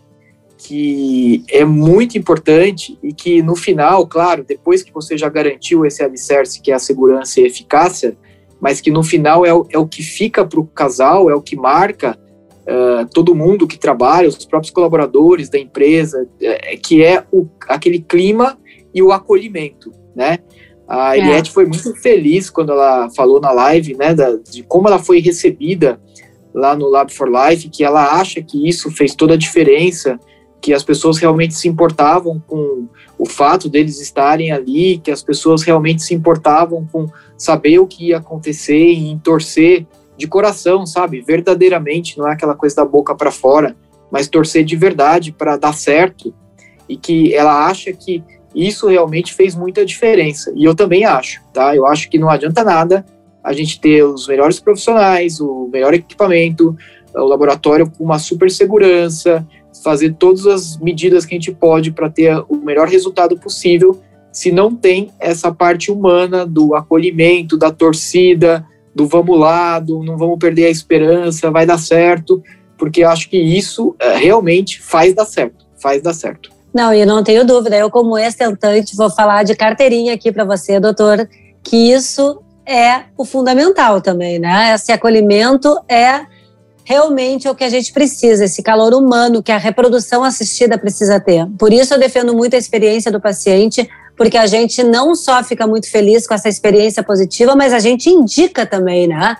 que 0.58 1.44
é 1.48 1.64
muito 1.64 2.16
importante 2.16 2.98
e 3.02 3.12
que 3.12 3.42
no 3.42 3.54
final, 3.54 4.06
claro, 4.06 4.44
depois 4.46 4.82
que 4.82 4.92
você 4.92 5.16
já 5.16 5.28
garantiu 5.28 5.84
esse 5.84 6.02
alicerce 6.02 6.60
que 6.60 6.72
é 6.72 6.74
a 6.74 6.78
segurança 6.78 7.40
e 7.40 7.44
eficácia, 7.44 8.16
mas 8.60 8.80
que 8.80 8.90
no 8.90 9.02
final 9.02 9.44
é 9.44 9.52
o, 9.52 9.66
é 9.70 9.78
o 9.78 9.86
que 9.86 10.02
fica 10.02 10.44
para 10.44 10.58
o 10.58 10.66
casal, 10.66 11.28
é 11.28 11.34
o 11.34 11.42
que 11.42 11.54
marca 11.54 12.18
uh, 12.62 13.06
todo 13.12 13.34
mundo 13.34 13.66
que 13.66 13.78
trabalha, 13.78 14.28
os 14.28 14.44
próprios 14.46 14.72
colaboradores 14.72 15.50
da 15.50 15.58
empresa, 15.58 16.26
é, 16.40 16.76
que 16.76 17.04
é 17.04 17.24
o, 17.30 17.46
aquele 17.68 18.00
clima 18.00 18.58
e 18.94 19.02
o 19.02 19.12
acolhimento, 19.12 19.92
né? 20.16 20.38
A 20.86 21.16
Eliette 21.16 21.50
é. 21.50 21.52
foi 21.52 21.64
muito 21.64 21.94
feliz 21.96 22.50
quando 22.50 22.72
ela 22.72 23.08
falou 23.10 23.40
na 23.40 23.50
live, 23.50 23.94
né, 23.94 24.14
da, 24.14 24.36
de 24.36 24.62
como 24.62 24.86
ela 24.86 24.98
foi 24.98 25.20
recebida 25.20 26.00
lá 26.54 26.76
no 26.76 26.88
Lab 26.88 27.12
for 27.12 27.28
Life, 27.28 27.68
que 27.68 27.82
ela 27.82 28.20
acha 28.20 28.42
que 28.42 28.68
isso 28.68 28.90
fez 28.90 29.14
toda 29.14 29.34
a 29.34 29.36
diferença, 29.38 30.20
que 30.60 30.72
as 30.72 30.84
pessoas 30.84 31.18
realmente 31.18 31.54
se 31.54 31.68
importavam 31.68 32.42
com 32.46 32.86
o 33.18 33.26
fato 33.26 33.68
deles 33.68 34.00
estarem 34.00 34.52
ali, 34.52 34.98
que 34.98 35.10
as 35.10 35.22
pessoas 35.22 35.62
realmente 35.62 36.02
se 36.02 36.14
importavam 36.14 36.86
com 36.90 37.06
saber 37.36 37.78
o 37.80 37.86
que 37.86 38.08
ia 38.08 38.18
acontecer 38.18 38.92
e 38.92 39.10
em 39.10 39.18
torcer 39.18 39.86
de 40.16 40.26
coração, 40.26 40.86
sabe? 40.86 41.20
Verdadeiramente, 41.20 42.16
não 42.16 42.28
é 42.28 42.32
aquela 42.32 42.54
coisa 42.54 42.76
da 42.76 42.84
boca 42.84 43.14
para 43.14 43.30
fora, 43.30 43.76
mas 44.10 44.28
torcer 44.28 44.64
de 44.64 44.76
verdade 44.76 45.32
para 45.32 45.56
dar 45.56 45.74
certo. 45.74 46.32
E 46.88 46.96
que 46.96 47.34
ela 47.34 47.66
acha 47.66 47.92
que 47.92 48.22
isso 48.54 48.88
realmente 48.88 49.34
fez 49.34 49.54
muita 49.54 49.84
diferença. 49.84 50.52
E 50.54 50.64
eu 50.64 50.74
também 50.74 51.04
acho, 51.04 51.42
tá? 51.52 51.74
Eu 51.74 51.86
acho 51.86 52.08
que 52.08 52.18
não 52.18 52.30
adianta 52.30 52.62
nada 52.62 53.04
a 53.42 53.52
gente 53.52 53.80
ter 53.80 54.02
os 54.02 54.26
melhores 54.26 54.58
profissionais, 54.58 55.40
o 55.40 55.68
melhor 55.70 55.92
equipamento, 55.92 56.76
o 57.14 57.24
laboratório 57.24 57.90
com 57.90 58.04
uma 58.04 58.18
super 58.18 58.50
segurança, 58.50 59.46
fazer 59.82 60.14
todas 60.14 60.46
as 60.46 60.78
medidas 60.78 61.26
que 61.26 61.34
a 61.34 61.38
gente 61.38 61.52
pode 61.52 61.92
para 61.92 62.08
ter 62.08 62.42
o 62.48 62.56
melhor 62.56 62.88
resultado 62.88 63.38
possível, 63.38 64.00
se 64.32 64.50
não 64.50 64.74
tem 64.74 65.10
essa 65.20 65.52
parte 65.52 65.92
humana 65.92 66.46
do 66.46 66.74
acolhimento, 66.74 67.56
da 67.56 67.70
torcida, 67.70 68.66
do 68.94 69.06
vamos 69.06 69.38
lá, 69.38 69.78
do 69.78 70.02
não 70.02 70.16
vamos 70.16 70.38
perder 70.38 70.66
a 70.66 70.70
esperança, 70.70 71.50
vai 71.50 71.66
dar 71.66 71.78
certo, 71.78 72.42
porque 72.78 73.02
acho 73.02 73.28
que 73.28 73.36
isso 73.36 73.94
é, 73.98 74.16
realmente 74.16 74.80
faz 74.80 75.14
dar 75.14 75.24
certo, 75.24 75.66
faz 75.80 76.02
dar 76.02 76.14
certo. 76.14 76.53
Não, 76.74 76.92
e 76.92 77.06
não 77.06 77.22
tenho 77.22 77.46
dúvida, 77.46 77.76
eu 77.76 77.88
como 77.88 78.18
ex-tentante 78.18 78.96
vou 78.96 79.08
falar 79.08 79.44
de 79.44 79.54
carteirinha 79.54 80.12
aqui 80.12 80.32
para 80.32 80.44
você, 80.44 80.80
doutor, 80.80 81.28
que 81.62 81.92
isso 81.92 82.42
é 82.66 83.02
o 83.16 83.24
fundamental 83.24 84.00
também, 84.00 84.40
né? 84.40 84.74
Esse 84.74 84.90
acolhimento 84.90 85.78
é 85.88 86.26
realmente 86.84 87.48
o 87.48 87.54
que 87.54 87.62
a 87.62 87.68
gente 87.68 87.92
precisa, 87.92 88.44
esse 88.44 88.60
calor 88.60 88.92
humano 88.92 89.42
que 89.42 89.52
a 89.52 89.56
reprodução 89.56 90.24
assistida 90.24 90.76
precisa 90.76 91.20
ter. 91.20 91.46
Por 91.58 91.72
isso 91.72 91.94
eu 91.94 91.98
defendo 91.98 92.34
muito 92.34 92.54
a 92.54 92.58
experiência 92.58 93.12
do 93.12 93.20
paciente, 93.20 93.88
porque 94.16 94.36
a 94.36 94.46
gente 94.46 94.82
não 94.82 95.14
só 95.14 95.42
fica 95.44 95.66
muito 95.68 95.88
feliz 95.88 96.26
com 96.26 96.34
essa 96.34 96.48
experiência 96.48 97.02
positiva, 97.04 97.54
mas 97.54 97.72
a 97.72 97.78
gente 97.78 98.10
indica 98.10 98.66
também, 98.66 99.06
né? 99.06 99.36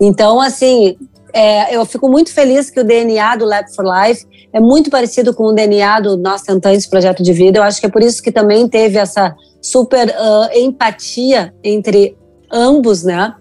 Então, 0.00 0.40
assim, 0.40 0.96
é, 1.32 1.74
eu 1.74 1.84
fico 1.86 2.08
muito 2.08 2.32
feliz 2.32 2.70
que 2.70 2.80
o 2.80 2.84
DNA 2.84 3.36
do 3.36 3.44
Lab 3.44 3.74
for 3.74 3.84
Life 3.84 4.26
é 4.52 4.60
muito 4.60 4.90
parecido 4.90 5.34
com 5.34 5.44
o 5.44 5.52
DNA 5.52 6.00
do 6.00 6.16
nosso 6.16 6.44
Tentantes 6.44 6.86
Projeto 6.86 7.22
de 7.22 7.32
Vida. 7.32 7.58
Eu 7.58 7.62
acho 7.62 7.80
que 7.80 7.86
é 7.86 7.90
por 7.90 8.02
isso 8.02 8.22
que 8.22 8.30
também 8.30 8.68
teve 8.68 8.98
essa 8.98 9.34
super 9.60 10.08
uh, 10.08 10.58
empatia 10.58 11.54
entre 11.64 12.16
ambos, 12.52 13.02
né? 13.02 13.34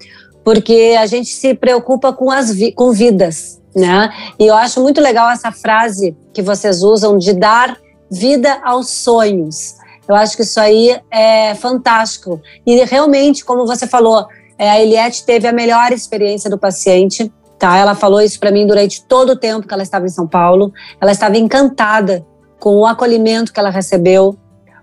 Porque 0.43 0.95
a 0.97 1.05
gente 1.05 1.29
se 1.29 1.53
preocupa 1.53 2.13
com 2.13 2.31
as 2.31 2.51
vi 2.51 2.71
com 2.71 2.91
vidas, 2.91 3.61
né? 3.75 4.09
E 4.39 4.47
eu 4.47 4.55
acho 4.55 4.81
muito 4.81 5.01
legal 5.01 5.29
essa 5.29 5.51
frase 5.51 6.15
que 6.33 6.41
vocês 6.41 6.81
usam 6.81 7.17
de 7.17 7.33
dar 7.33 7.77
vida 8.09 8.59
aos 8.63 8.89
sonhos. 8.89 9.75
Eu 10.07 10.15
acho 10.15 10.35
que 10.35 10.43
isso 10.43 10.59
aí 10.59 10.99
é 11.11 11.55
fantástico. 11.55 12.41
E 12.65 12.83
realmente, 12.85 13.45
como 13.45 13.65
você 13.65 13.85
falou, 13.85 14.25
é, 14.57 14.69
a 14.69 14.81
Eliette 14.81 15.25
teve 15.25 15.47
a 15.47 15.53
melhor 15.53 15.91
experiência 15.91 16.49
do 16.49 16.57
paciente. 16.57 17.31
Tá? 17.61 17.77
Ela 17.77 17.93
falou 17.93 18.19
isso 18.19 18.39
para 18.39 18.49
mim 18.49 18.65
durante 18.65 19.05
todo 19.05 19.33
o 19.33 19.35
tempo 19.35 19.67
que 19.67 19.71
ela 19.71 19.83
estava 19.83 20.07
em 20.07 20.09
São 20.09 20.27
Paulo. 20.27 20.73
Ela 20.99 21.11
estava 21.11 21.37
encantada 21.37 22.25
com 22.59 22.77
o 22.77 22.87
acolhimento 22.87 23.53
que 23.53 23.59
ela 23.59 23.69
recebeu, 23.69 24.35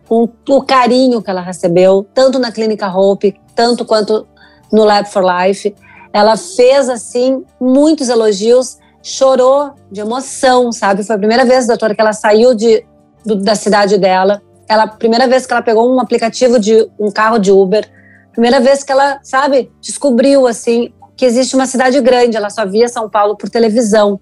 com 0.08 0.28
o 0.49 0.62
carinho 0.62 1.20
que 1.20 1.28
ela 1.28 1.40
recebeu, 1.40 2.06
tanto 2.14 2.38
na 2.38 2.52
Clínica 2.52 2.87
Hope, 2.88 3.35
tanto 3.52 3.85
quanto 3.85 4.28
no 4.73 4.85
Lab 4.85 5.11
for 5.11 5.25
Life. 5.25 5.75
Ela 6.12 6.37
fez, 6.37 6.88
assim, 6.88 7.44
muitos 7.61 8.08
elogios, 8.08 8.78
chorou 9.02 9.73
de 9.90 10.00
emoção, 10.00 10.70
sabe? 10.70 11.02
Foi 11.02 11.16
a 11.16 11.18
primeira 11.18 11.44
vez, 11.44 11.66
doutora, 11.66 11.97
que 11.97 12.00
ela 12.00 12.12
saiu 12.12 12.54
de, 12.54 12.87
do, 13.26 13.35
da 13.42 13.56
cidade 13.56 13.99
dela. 13.99 14.40
Ela, 14.68 14.87
primeira 14.87 15.26
vez 15.26 15.47
que 15.47 15.52
ela 15.52 15.62
pegou 15.62 15.92
um 15.92 15.99
aplicativo 15.99 16.61
de 16.61 16.88
um 16.97 17.11
carro 17.11 17.40
de 17.40 17.50
Uber. 17.50 17.85
Primeira 18.30 18.61
vez 18.61 18.85
que 18.85 18.92
ela, 18.92 19.18
sabe, 19.25 19.68
descobriu, 19.80 20.47
assim, 20.47 20.92
que 21.18 21.26
existe 21.26 21.56
uma 21.56 21.66
cidade 21.66 22.00
grande, 22.00 22.37
ela 22.37 22.48
só 22.48 22.64
via 22.64 22.88
São 22.88 23.10
Paulo 23.10 23.37
por 23.37 23.50
televisão, 23.50 24.20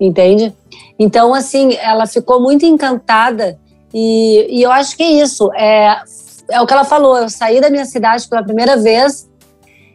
entende? 0.00 0.54
Então, 0.96 1.34
assim, 1.34 1.74
ela 1.74 2.06
ficou 2.06 2.40
muito 2.40 2.64
encantada 2.64 3.58
e, 3.92 4.46
e 4.48 4.62
eu 4.62 4.70
acho 4.70 4.96
que 4.96 5.02
é 5.02 5.10
isso, 5.10 5.52
é, 5.54 5.98
é 6.52 6.60
o 6.60 6.66
que 6.66 6.72
ela 6.72 6.84
falou, 6.84 7.18
eu 7.18 7.28
saí 7.28 7.60
da 7.60 7.68
minha 7.68 7.84
cidade 7.84 8.28
pela 8.28 8.44
primeira 8.44 8.76
vez 8.76 9.28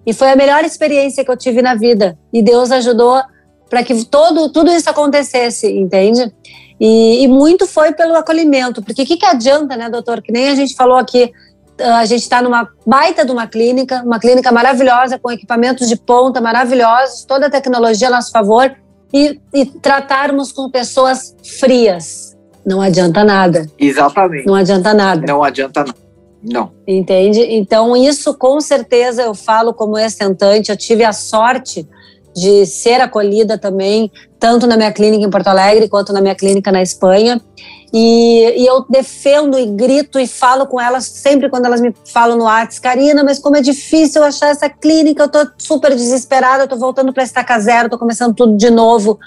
e 0.06 0.14
foi 0.14 0.30
a 0.30 0.36
melhor 0.36 0.66
experiência 0.66 1.24
que 1.24 1.32
eu 1.32 1.38
tive 1.38 1.62
na 1.62 1.74
vida 1.74 2.20
e 2.34 2.44
Deus 2.44 2.70
ajudou 2.70 3.22
para 3.70 3.82
que 3.82 4.04
todo, 4.04 4.50
tudo 4.50 4.70
isso 4.72 4.90
acontecesse, 4.90 5.72
entende? 5.72 6.30
E, 6.78 7.24
e 7.24 7.28
muito 7.30 7.66
foi 7.66 7.94
pelo 7.94 8.16
acolhimento, 8.16 8.82
porque 8.82 9.04
o 9.04 9.06
que, 9.06 9.16
que 9.16 9.26
adianta, 9.26 9.78
né, 9.78 9.90
doutor, 9.90 10.22
que 10.22 10.34
nem 10.34 10.50
a 10.50 10.56
gente 10.56 10.76
falou 10.76 10.98
aqui, 10.98 11.32
a 11.80 12.06
gente 12.06 12.22
está 12.22 12.42
numa 12.42 12.68
baita 12.86 13.26
de 13.26 13.32
uma 13.32 13.48
clínica, 13.48 14.02
uma 14.04 14.20
clínica 14.20 14.52
maravilhosa, 14.52 15.18
com 15.18 15.32
equipamentos 15.32 15.88
de 15.88 15.96
ponta 15.96 16.40
maravilhosos, 16.42 17.26
toda 17.26 17.48
a 17.48 17.50
tecnologia 17.50 18.08
a 18.08 18.12
nosso 18.12 18.32
favor, 18.32 18.76
e, 19.14 19.40
e 19.54 19.66
tratarmos 19.66 20.52
com 20.52 20.70
pessoas 20.70 21.36
frias. 21.44 22.38
Não 22.66 22.82
adianta 22.82 23.24
nada. 23.24 23.68
Exatamente. 23.78 24.46
Não 24.46 24.56
adianta 24.56 24.94
nada. 24.94 25.26
Não 25.28 25.44
adianta 25.44 25.82
nada. 25.82 25.98
Não. 26.44 26.72
Entende? 26.88 27.40
Então, 27.42 27.96
isso 27.96 28.34
com 28.36 28.60
certeza 28.60 29.24
eu 29.24 29.36
falo 29.36 29.74
como 29.74 29.98
ex-tentante. 29.98 30.72
Eu 30.72 30.78
tive 30.78 31.04
a 31.04 31.14
sorte 31.14 31.88
de 32.36 32.66
ser 32.66 33.02
acolhida 33.02 33.58
também, 33.58 34.12
tanto 34.42 34.66
na 34.66 34.76
minha 34.76 34.92
clínica 34.92 35.24
em 35.24 35.30
Porto 35.30 35.50
Alegre 35.50 35.88
quanto 35.88 36.12
na 36.12 36.20
minha 36.20 36.34
clínica 36.34 36.72
na 36.72 36.82
Espanha. 36.82 37.40
E, 37.94 38.62
e, 38.64 38.66
eu 38.66 38.84
defendo 38.90 39.60
e 39.60 39.68
grito 39.68 40.20
e 40.20 40.26
falo 40.26 40.66
com 40.66 40.82
elas 40.82 41.06
sempre 41.06 41.48
quando 41.48 41.66
elas 41.66 41.80
me 41.80 41.94
falam 42.06 42.38
no 42.38 42.46
WhatsApp, 42.46 42.82
Karina, 42.82 43.24
mas 43.24 43.38
como 43.38 43.56
é 43.58 43.62
difícil 43.62 44.24
achar 44.24 44.50
essa 44.50 44.68
clínica, 44.68 45.24
eu 45.24 45.30
tô 45.30 45.48
super 45.60 45.94
desesperada, 45.94 46.64
eu 46.64 46.68
tô 46.68 46.76
voltando 46.76 47.14
para 47.14 47.22
estaca 47.22 47.60
zero, 47.60 47.90
tô 47.90 48.00
começando 48.00 48.34
tudo 48.34 48.58
de 48.58 48.72
novo. 48.72 49.20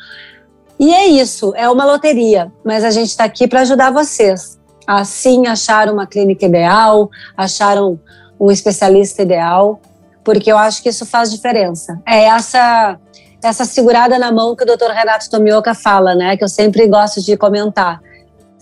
E 0.81 0.93
é 0.93 1.07
isso, 1.07 1.55
é 1.55 1.71
uma 1.71 1.85
loteria, 1.85 2.51
mas 2.65 2.83
a 2.83 2.91
gente 2.91 3.11
está 3.11 3.23
aqui 3.23 3.47
para 3.47 3.61
ajudar 3.61 3.93
vocês 3.93 4.59
a 4.85 5.05
sim 5.05 5.47
achar 5.47 5.89
uma 5.89 6.07
clínica 6.07 6.45
ideal, 6.45 7.09
achar 7.37 7.81
um, 7.81 7.99
um 8.41 8.51
especialista 8.51 9.23
ideal, 9.23 9.81
porque 10.25 10.51
eu 10.51 10.59
acho 10.59 10.83
que 10.83 10.89
isso 10.89 11.07
faz 11.07 11.31
diferença. 11.31 12.03
É 12.05 12.25
essa 12.25 12.99
essa 13.45 13.65
segurada 13.65 14.19
na 14.19 14.33
mão 14.33 14.57
que 14.57 14.65
o 14.65 14.67
Dr. 14.67 14.91
Renato 14.93 15.31
Tomioka 15.31 15.75
fala, 15.75 16.15
né, 16.15 16.37
que 16.37 16.43
eu 16.43 16.49
sempre 16.49 16.87
gosto 16.87 17.23
de 17.23 17.37
comentar 17.37 18.01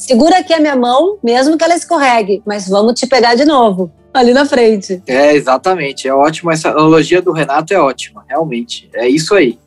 segura 0.02 0.38
aqui 0.38 0.52
a 0.52 0.58
minha 0.58 0.74
mão, 0.74 1.16
mesmo 1.22 1.56
que 1.56 1.62
ela 1.62 1.76
escorregue, 1.76 2.42
mas 2.44 2.68
vamos 2.68 2.98
te 2.98 3.06
pegar 3.06 3.36
de 3.36 3.44
novo, 3.44 3.92
ali 4.12 4.32
na 4.32 4.44
frente. 4.44 5.00
É, 5.06 5.34
exatamente. 5.34 6.08
É 6.08 6.14
ótimo. 6.14 6.50
Essa 6.50 6.70
analogia 6.70 7.22
do 7.22 7.30
Renato 7.30 7.72
é 7.72 7.78
ótima, 7.78 8.24
realmente. 8.28 8.90
É 8.94 9.08
isso 9.08 9.32
aí. 9.34 9.58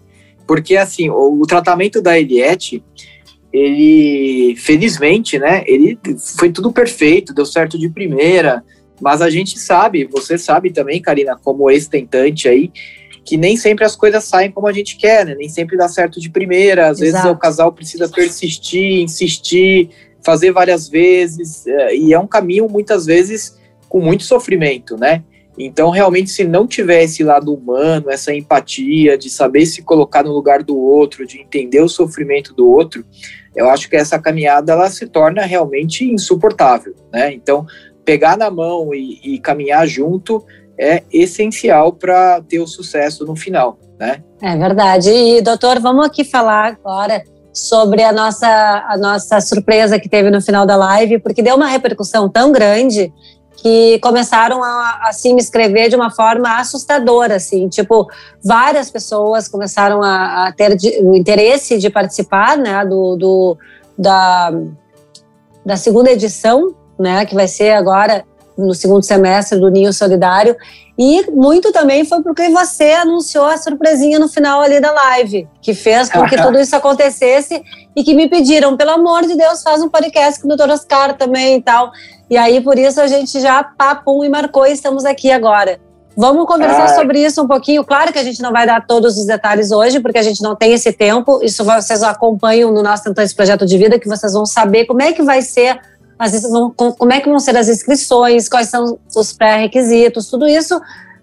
Porque, 0.46 0.76
assim, 0.76 1.10
o, 1.10 1.40
o 1.42 1.48
tratamento 1.48 2.02
da 2.02 2.20
Eliette, 2.20 2.84
ele, 3.52 4.56
felizmente, 4.58 5.40
né, 5.40 5.64
ele 5.66 5.98
foi 6.38 6.52
tudo 6.52 6.72
perfeito, 6.72 7.34
deu 7.34 7.46
certo 7.46 7.80
de 7.80 7.90
primeira, 7.90 8.62
mas 9.02 9.22
a 9.22 9.30
gente 9.30 9.58
sabe, 9.58 10.06
você 10.06 10.38
sabe 10.38 10.72
também, 10.72 11.02
Karina, 11.02 11.40
como 11.42 11.72
ex-tentante 11.72 12.50
aí, 12.50 12.72
que 13.26 13.36
nem 13.38 13.58
sempre 13.58 13.84
as 13.84 13.96
coisas 13.96 14.24
saem 14.24 14.52
como 14.52 14.68
a 14.68 14.72
gente 14.72 14.96
quer, 14.98 15.26
né? 15.26 15.34
Nem 15.34 15.50
sempre 15.50 15.76
dá 15.76 15.90
certo 15.90 16.20
de 16.20 16.30
primeira. 16.30 16.90
Às 16.90 17.02
Exato. 17.02 17.24
vezes 17.24 17.36
o 17.36 17.40
casal 17.40 17.74
precisa 17.74 18.08
persistir, 18.08 19.02
insistir, 19.02 19.90
fazer 20.24 20.52
várias 20.52 20.88
vezes, 20.88 21.66
é, 21.66 21.96
e 21.96 22.14
é 22.14 22.20
um 22.20 22.28
caminho 22.28 22.70
muitas 22.70 23.06
vezes 23.06 23.60
com 23.90 24.00
muito 24.00 24.24
sofrimento, 24.24 24.96
né? 24.96 25.24
Então, 25.58 25.90
realmente, 25.90 26.30
se 26.32 26.44
não 26.44 26.68
tiver 26.68 27.04
esse 27.04 27.24
lado 27.24 27.54
humano, 27.54 28.10
essa 28.10 28.34
empatia, 28.34 29.18
de 29.18 29.30
saber 29.30 29.66
se 29.66 29.82
colocar 29.82 30.22
no 30.22 30.34
lugar 30.34 30.62
do 30.62 30.78
outro, 30.78 31.26
de 31.26 31.40
entender 31.40 31.80
o 31.80 31.88
sofrimento 31.88 32.54
do 32.54 32.70
outro, 32.70 33.06
eu 33.56 33.70
acho 33.70 33.90
que 33.90 33.96
essa 33.96 34.20
caminhada 34.20 34.74
ela 34.74 34.90
se 34.90 35.08
torna 35.08 35.44
realmente 35.44 36.04
insuportável, 36.04 36.94
né? 37.12 37.34
Então, 37.34 37.66
pegar 38.04 38.38
na 38.38 38.52
mão 38.52 38.94
e, 38.94 39.20
e 39.24 39.40
caminhar 39.40 39.88
junto 39.88 40.46
é 40.78 41.04
essencial 41.12 41.94
para 41.94 42.42
ter 42.42 42.60
o 42.60 42.68
sucesso 42.68 43.26
no 43.26 43.36
final, 43.36 43.78
né? 44.00 44.24
É 44.42 44.56
verdade. 44.56 45.10
E, 45.10 45.42
doutor, 45.42 45.80
vamos 45.80 46.06
aqui 46.06 46.24
falar 46.24 46.78
agora 46.84 47.24
sobre 47.54 48.04
a 48.04 48.12
nossa, 48.12 48.48
a 48.90 48.98
nossa 48.98 49.40
surpresa 49.40 49.98
que 49.98 50.10
teve 50.10 50.30
no 50.30 50.42
final 50.42 50.66
da 50.66 50.76
live, 50.76 51.20
porque 51.20 51.42
deu 51.42 51.56
uma 51.56 51.68
repercussão 51.68 52.28
tão 52.30 52.52
grande 52.52 53.14
que 53.56 53.98
começaram 54.00 54.62
a, 54.62 54.68
a 54.68 55.10
assim, 55.10 55.34
me 55.34 55.42
escrever 55.42 55.90
de 55.90 55.96
uma 55.96 56.12
forma 56.12 56.60
assustadora, 56.60 57.38
assim, 57.38 57.70
tipo, 57.70 58.08
várias 58.44 58.92
pessoas 58.92 59.48
começaram 59.48 60.04
a, 60.04 60.48
a 60.48 60.52
ter 60.52 60.76
de, 60.76 61.00
o 61.02 61.16
interesse 61.16 61.78
de 61.78 61.90
participar, 61.90 62.58
né, 62.58 62.86
do, 62.86 63.16
do, 63.16 63.58
da, 63.98 64.52
da 65.66 65.78
segunda 65.78 66.12
edição, 66.12 66.76
né, 67.00 67.26
que 67.26 67.34
vai 67.34 67.48
ser 67.48 67.72
agora 67.72 68.26
no 68.58 68.74
segundo 68.74 69.04
semestre 69.04 69.60
do 69.60 69.70
Ninho 69.70 69.92
Solidário. 69.92 70.56
E 70.98 71.30
muito 71.32 71.72
também 71.72 72.06
foi 72.06 72.22
porque 72.22 72.50
você 72.50 72.92
anunciou 72.92 73.46
a 73.46 73.58
surpresinha 73.58 74.18
no 74.18 74.30
final 74.30 74.62
ali 74.62 74.80
da 74.80 74.92
live, 74.92 75.48
que 75.62 75.74
fez 75.74 76.10
com 76.10 76.26
que 76.26 76.38
tudo 76.42 76.58
isso 76.60 76.76
acontecesse 76.76 77.62
e 77.96 78.04
que 78.04 78.14
me 78.14 78.30
pediram, 78.30 78.78
pelo 78.78 78.92
amor 78.92 79.24
de 79.24 79.36
Deus, 79.36 79.62
faz 79.62 79.82
um 79.82 79.90
podcast 79.90 80.42
com 80.42 80.48
o 80.48 80.56
Dr. 80.56 80.70
Oscar 80.70 81.18
também 81.18 81.58
e 81.58 81.62
tal. 81.62 81.92
E 82.30 82.38
aí, 82.38 82.62
por 82.62 82.78
isso, 82.78 83.02
a 83.02 83.08
gente 83.08 83.40
já 83.40 83.64
papum 83.64 84.24
e 84.24 84.30
marcou 84.30 84.66
e 84.66 84.72
estamos 84.72 85.06
aqui 85.06 85.32
agora. 85.32 85.80
Vamos 86.18 86.46
conversar 86.46 86.88
Ai. 86.88 86.96
sobre 86.96 87.20
isso 87.24 87.44
um 87.44 87.48
pouquinho. 87.48 87.84
Claro 87.84 88.14
que 88.14 88.18
a 88.18 88.24
gente 88.24 88.42
não 88.42 88.54
vai 88.54 88.66
dar 88.66 88.86
todos 88.88 89.18
os 89.18 89.26
detalhes 89.26 89.70
hoje, 89.72 90.00
porque 90.00 90.18
a 90.18 90.24
gente 90.24 90.42
não 90.42 90.56
tem 90.56 90.72
esse 90.72 90.94
tempo. 90.94 91.42
Isso 91.44 91.64
vocês 91.64 92.02
acompanham 92.04 92.72
no 92.72 92.82
nosso 92.82 93.04
Tentando 93.04 93.26
esse 93.26 93.36
Projeto 93.36 93.66
de 93.66 93.78
Vida, 93.78 94.00
que 94.00 94.08
vocês 94.08 94.32
vão 94.32 94.46
saber 94.46 94.86
como 94.86 95.02
é 95.02 95.12
que 95.12 95.22
vai 95.22 95.42
ser 95.42 95.78
as, 96.18 96.42
como 96.98 97.12
é 97.12 97.20
que 97.20 97.30
vão 97.30 97.40
ser 97.40 97.58
as 97.58 97.68
inscrições, 97.68 98.48
quais 98.48 98.70
são 98.70 98.98
os 99.16 99.34
pré-requisitos, 99.34 100.30
tudo 100.30 100.48
isso 100.48 100.80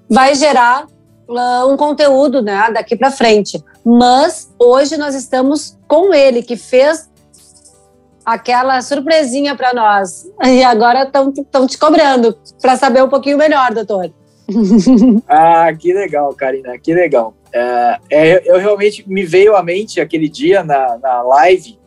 vai 0.09 0.35
gerar 0.35 0.87
uh, 1.29 1.73
um 1.73 1.77
conteúdo 1.77 2.43
né, 2.43 2.71
daqui 2.73 2.97
para 2.97 3.11
frente. 3.11 3.63
Mas 3.85 4.51
hoje 4.59 4.97
nós 4.97 5.15
estamos 5.15 5.79
com 5.89 6.13
ele, 6.15 6.43
que 6.43 6.57
fez 6.57 7.11
aquela 8.25 8.81
surpresinha 8.81 9.57
para 9.57 9.73
nós. 9.73 10.31
E 10.45 10.63
agora 10.63 11.03
estão 11.05 11.67
te 11.67 11.79
cobrando 11.79 12.37
para 12.61 12.77
saber 12.77 13.03
um 13.03 13.09
pouquinho 13.09 13.39
melhor, 13.39 13.73
doutor. 13.73 14.13
ah, 15.29 15.73
que 15.73 15.93
legal, 15.93 16.33
Karina, 16.35 16.79
que 16.79 16.95
legal. 16.95 17.35
É, 17.53 17.99
é, 18.11 18.43
eu 18.51 18.59
realmente 18.59 19.09
me 19.09 19.25
veio 19.25 19.57
à 19.57 19.63
mente 19.63 20.01
aquele 20.01 20.29
dia 20.29 20.63
na, 20.63 20.99
na 20.99 21.23
live 21.23 21.79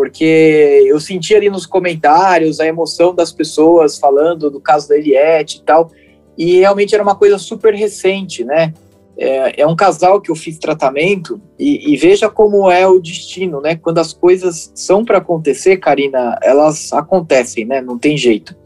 porque 0.00 0.82
eu 0.86 0.98
senti 0.98 1.34
ali 1.34 1.50
nos 1.50 1.66
comentários 1.66 2.58
a 2.58 2.64
emoção 2.66 3.14
das 3.14 3.30
pessoas 3.30 3.98
falando 3.98 4.50
do 4.50 4.58
caso 4.58 4.88
da 4.88 4.96
Eliette 4.96 5.58
e 5.58 5.62
tal, 5.62 5.90
e 6.38 6.60
realmente 6.60 6.94
era 6.94 7.02
uma 7.02 7.14
coisa 7.14 7.36
super 7.36 7.74
recente, 7.74 8.42
né? 8.42 8.72
é, 9.18 9.60
é, 9.60 9.66
um 9.66 9.76
casal 9.76 10.18
que 10.18 10.30
eu 10.30 10.34
fiz 10.34 10.58
tratamento 10.58 11.38
e, 11.58 11.92
e, 11.92 11.96
veja 11.98 12.30
como 12.30 12.70
é 12.70 12.88
o 12.88 12.98
destino, 12.98 13.60
né? 13.60 13.76
Quando 13.76 13.98
as 13.98 14.14
coisas 14.14 14.72
são 14.74 15.04
para 15.04 15.18
acontecer, 15.18 15.76
Karina, 15.76 16.38
elas 16.42 16.90
acontecem, 16.94 17.66
né? 17.66 17.82
Não 17.82 17.98
tem 17.98 18.16
jeito. 18.16 18.56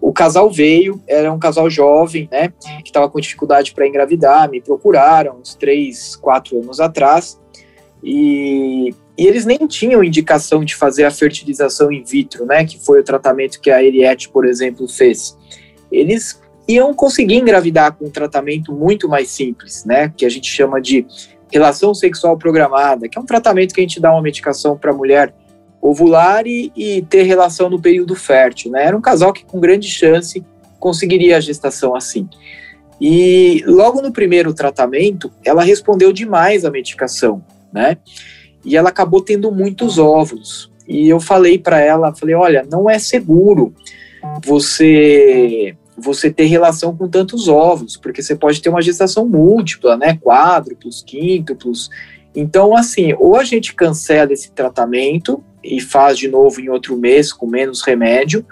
O 0.00 0.12
casal 0.12 0.50
veio, 0.50 1.00
era 1.06 1.32
um 1.32 1.38
casal 1.38 1.70
jovem, 1.70 2.28
né? 2.32 2.52
Que 2.82 2.88
estava 2.88 3.08
com 3.08 3.20
dificuldade 3.20 3.72
para 3.72 3.86
engravidar, 3.86 4.50
me 4.50 4.60
procuraram 4.60 5.36
uns 5.36 5.54
três, 5.54 6.16
quatro 6.16 6.58
anos 6.58 6.80
atrás 6.80 7.38
e, 8.04 8.94
e, 9.16 9.26
eles 9.26 9.46
nem 9.46 9.56
tinham 9.66 10.04
indicação 10.04 10.62
de 10.62 10.76
fazer 10.76 11.04
a 11.04 11.10
fertilização 11.10 11.90
in 11.90 12.04
vitro, 12.04 12.44
né? 12.44 12.64
Que 12.66 12.78
foi 12.78 13.00
o 13.00 13.04
tratamento 13.04 13.58
que 13.58 13.70
a 13.70 13.82
Eriette, 13.82 14.28
por 14.28 14.44
exemplo, 14.44 14.86
fez. 14.86 15.34
Eles 15.90 16.38
iam 16.68 16.92
conseguir 16.92 17.36
engravidar 17.36 17.94
com 17.94 18.04
um 18.04 18.10
tratamento 18.10 18.72
muito 18.72 19.08
mais 19.08 19.30
simples, 19.30 19.86
né? 19.86 20.12
Que 20.14 20.26
a 20.26 20.28
gente 20.28 20.48
chama 20.48 20.82
de 20.82 21.06
relação 21.50 21.94
sexual 21.94 22.36
programada, 22.36 23.08
que 23.08 23.16
é 23.16 23.20
um 23.20 23.24
tratamento 23.24 23.74
que 23.74 23.80
a 23.80 23.84
gente 23.84 24.00
dá 24.00 24.12
uma 24.12 24.20
medicação 24.20 24.76
para 24.76 24.90
a 24.90 24.94
mulher 24.94 25.34
ovular 25.80 26.46
e, 26.46 26.72
e, 26.76 27.02
ter 27.02 27.22
relação 27.22 27.70
no 27.70 27.80
período 27.80 28.14
fértil, 28.14 28.70
né? 28.70 28.84
Era 28.84 28.96
um 28.96 29.00
casal 29.00 29.32
que 29.32 29.46
com 29.46 29.58
grande 29.60 29.88
chance 29.88 30.44
conseguiria 30.78 31.38
a 31.38 31.40
gestação 31.40 31.96
assim. 31.96 32.28
E 33.00 33.62
logo 33.66 34.02
no 34.02 34.12
primeiro 34.12 34.52
tratamento, 34.52 35.32
ela 35.42 35.62
respondeu 35.62 36.12
demais 36.12 36.66
à 36.66 36.70
medicação 36.70 37.42
né? 37.74 37.98
E 38.64 38.76
ela 38.76 38.88
acabou 38.88 39.20
tendo 39.20 39.50
muitos 39.50 39.98
óvulos. 39.98 40.72
E 40.86 41.08
eu 41.08 41.18
falei 41.18 41.58
para 41.58 41.80
ela, 41.80 42.14
falei, 42.14 42.34
olha, 42.34 42.66
não 42.70 42.88
é 42.88 42.98
seguro 42.98 43.74
você 44.42 45.76
você 45.96 46.28
ter 46.28 46.46
relação 46.46 46.96
com 46.96 47.08
tantos 47.08 47.46
óvulos, 47.46 47.96
porque 47.96 48.20
você 48.20 48.34
pode 48.34 48.60
ter 48.60 48.68
uma 48.68 48.82
gestação 48.82 49.28
múltipla, 49.28 49.96
né? 49.96 50.18
Quádruplos, 50.20 51.04
quíntuplos. 51.06 51.88
Então, 52.34 52.76
assim, 52.76 53.14
ou 53.16 53.36
a 53.36 53.44
gente 53.44 53.74
cancela 53.74 54.32
esse 54.32 54.50
tratamento 54.50 55.42
e 55.62 55.80
faz 55.80 56.18
de 56.18 56.26
novo 56.26 56.60
em 56.60 56.68
outro 56.68 56.96
mês 56.96 57.32
com 57.32 57.46
menos 57.46 57.80
remédio, 57.82 58.44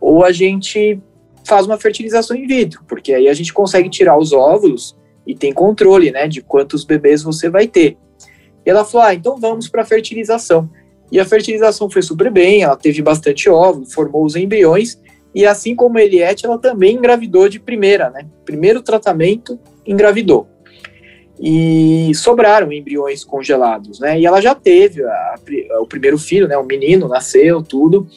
ou 0.00 0.24
a 0.24 0.32
gente 0.32 0.98
faz 1.44 1.66
uma 1.66 1.78
fertilização 1.78 2.34
in 2.34 2.46
vitro, 2.46 2.82
porque 2.88 3.12
aí 3.12 3.28
a 3.28 3.34
gente 3.34 3.52
consegue 3.52 3.90
tirar 3.90 4.18
os 4.18 4.32
óvulos 4.32 4.96
e 5.26 5.34
tem 5.34 5.52
controle, 5.52 6.10
né, 6.10 6.26
de 6.26 6.40
quantos 6.40 6.82
bebês 6.82 7.22
você 7.22 7.50
vai 7.50 7.66
ter. 7.68 7.98
E 8.66 8.70
ela 8.70 8.84
falou: 8.84 9.06
ah, 9.06 9.14
então 9.14 9.36
vamos 9.38 9.68
para 9.68 9.82
a 9.82 9.86
fertilização. 9.86 10.68
E 11.10 11.20
a 11.20 11.24
fertilização 11.24 11.88
foi 11.88 12.02
super 12.02 12.30
bem, 12.30 12.64
ela 12.64 12.76
teve 12.76 13.00
bastante 13.00 13.48
óvulo, 13.48 13.86
formou 13.86 14.24
os 14.24 14.34
embriões, 14.34 15.00
e 15.32 15.46
assim 15.46 15.76
como 15.76 15.98
a 15.98 16.02
Eliette, 16.02 16.44
ela 16.44 16.58
também 16.58 16.96
engravidou 16.96 17.48
de 17.48 17.60
primeira, 17.60 18.10
né? 18.10 18.26
Primeiro 18.44 18.82
tratamento, 18.82 19.58
engravidou. 19.86 20.48
E 21.38 22.10
sobraram 22.14 22.72
embriões 22.72 23.22
congelados, 23.22 24.00
né? 24.00 24.18
E 24.18 24.26
ela 24.26 24.40
já 24.40 24.54
teve 24.54 25.04
a, 25.04 25.34
a, 25.70 25.80
o 25.80 25.86
primeiro 25.86 26.18
filho, 26.18 26.48
né? 26.48 26.56
O 26.56 26.64
menino 26.64 27.06
nasceu, 27.06 27.62
tudo. 27.62 28.08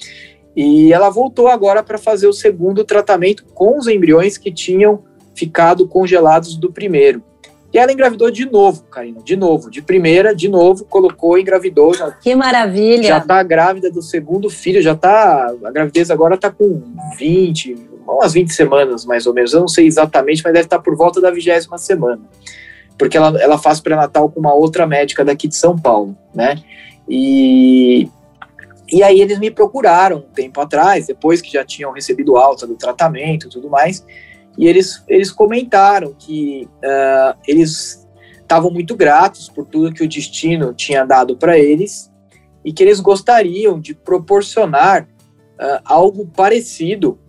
E 0.56 0.91
ela 0.91 1.10
voltou 1.10 1.48
agora 1.48 1.84
para 1.84 1.98
fazer 1.98 2.27
o 2.27 2.34
segundo 2.34 2.84
tratamento 2.84 3.46
com 3.53 3.77
os 3.77 3.88
embriões 3.88 4.38
que 4.38 4.51
tinham 4.51 5.03
ficado 5.36 5.88
congelados 5.88 6.58
do 6.58 6.72
primeiro. 6.72 7.22
E 7.71 7.77
ela 7.77 7.91
engravidou 7.91 8.31
de 8.31 8.49
novo, 8.49 8.83
Karina, 8.83 9.21
de 9.23 9.35
novo, 9.35 9.69
de 9.69 9.81
primeira, 9.81 10.33
de 10.33 10.49
novo, 10.49 10.85
colocou, 10.85 11.38
engravidou. 11.38 11.93
Já, 11.93 12.11
que 12.11 12.33
maravilha! 12.35 13.03
Já 13.03 13.19
tá 13.19 13.43
grávida 13.43 13.91
do 13.91 14.01
segundo 14.01 14.49
filho, 14.49 14.81
já 14.81 14.95
tá, 14.95 15.53
a 15.63 15.71
gravidez 15.71 16.09
agora 16.09 16.35
tá 16.35 16.49
com 16.49 16.81
20, 17.17 17.75
umas 18.07 18.33
20 18.33 18.51
semanas 18.51 19.05
mais 19.05 19.27
ou 19.27 19.33
menos, 19.33 19.53
eu 19.53 19.59
não 19.59 19.67
sei 19.67 19.85
exatamente, 19.85 20.41
mas 20.43 20.53
deve 20.53 20.65
estar 20.65 20.77
tá 20.77 20.83
por 20.83 20.95
volta 20.95 21.21
da 21.21 21.29
vigésima 21.29 21.77
semana. 21.77 22.21
Porque 22.97 23.15
ela, 23.15 23.39
ela 23.39 23.57
faz 23.57 23.79
pré-natal 23.79 24.29
com 24.29 24.39
uma 24.39 24.53
outra 24.53 24.88
médica 24.88 25.23
daqui 25.23 25.47
de 25.47 25.55
São 25.55 25.77
Paulo, 25.77 26.17
né? 26.33 26.61
E, 27.07 28.09
e 28.91 29.03
aí 29.03 29.21
eles 29.21 29.38
me 29.38 29.51
procuraram 29.51 30.17
um 30.17 30.33
tempo 30.33 30.59
atrás, 30.59 31.05
depois 31.05 31.39
que 31.39 31.53
já 31.53 31.63
tinham 31.63 31.91
recebido 31.91 32.35
alta 32.35 32.65
do 32.65 32.75
tratamento 32.75 33.45
e 33.45 33.49
tudo 33.49 33.69
mais, 33.69 34.03
e 34.58 34.68
eles, 34.68 35.03
eles 35.08 35.32
comentaram 35.32 36.13
que 36.18 36.68
uh, 36.84 37.38
eles 37.48 38.08
estavam 38.41 38.72
muito 38.72 38.96
gratos 38.96 39.50
por 39.50 39.65
tudo 39.65 39.94
que 39.94 40.03
o 40.03 40.08
destino 40.08 40.74
tinha 40.74 41.06
dado 41.06 41.38
para 41.38 41.58
eles 41.58 42.12
e 42.65 42.74
que 42.74 42.84
eles 42.84 43.00
gostariam 43.00 43.79
de 43.79 43.94
proporcionar 43.94 45.04
uh, 45.04 45.80
algo 45.86 46.28
parecido 46.28 47.19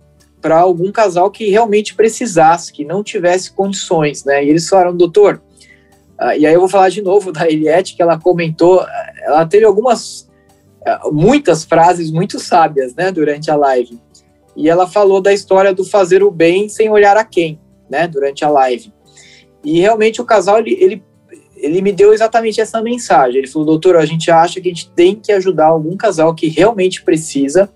para 0.41 0.59
algum 0.59 0.91
casal 0.91 1.29
que 1.29 1.49
realmente 1.49 1.95
precisasse, 1.95 2.73
que 2.73 2.83
não 2.83 3.03
tivesse 3.03 3.51
condições, 3.51 4.25
né? 4.25 4.43
E 4.43 4.49
eles 4.49 4.67
falaram, 4.67 4.97
doutor, 4.97 5.41
uh, 6.19 6.37
e 6.37 6.45
aí 6.45 6.53
eu 6.53 6.59
vou 6.59 6.69
falar 6.69 6.89
de 6.89 7.01
novo 7.01 7.31
da 7.31 7.47
Eliette, 7.47 7.95
que 7.95 8.01
ela 8.01 8.19
comentou, 8.19 8.83
ela 9.23 9.45
teve 9.45 9.63
algumas, 9.63 10.29
muitas 11.11 11.63
frases 11.63 12.11
muito 12.11 12.39
sábias, 12.39 12.95
né, 12.95 13.11
durante 13.11 13.51
a 13.51 13.55
live 13.55 14.01
e 14.55 14.69
ela 14.69 14.87
falou 14.87 15.21
da 15.21 15.33
história 15.33 15.73
do 15.73 15.83
fazer 15.83 16.23
o 16.23 16.31
bem 16.31 16.67
sem 16.67 16.89
olhar 16.89 17.17
a 17.17 17.23
quem, 17.23 17.59
né, 17.89 18.07
durante 18.07 18.43
a 18.43 18.49
live. 18.49 18.93
E 19.63 19.79
realmente 19.79 20.21
o 20.21 20.25
casal, 20.25 20.59
ele, 20.59 20.77
ele, 20.79 21.03
ele 21.55 21.81
me 21.81 21.91
deu 21.91 22.13
exatamente 22.13 22.59
essa 22.59 22.81
mensagem. 22.81 23.39
Ele 23.39 23.47
falou, 23.47 23.65
doutor, 23.65 23.95
a 23.95 24.05
gente 24.05 24.29
acha 24.31 24.59
que 24.59 24.67
a 24.67 24.71
gente 24.71 24.89
tem 24.91 25.15
que 25.15 25.31
ajudar 25.31 25.67
algum 25.67 25.95
casal 25.95 26.33
que 26.33 26.47
realmente 26.47 27.03
precisa, 27.03 27.69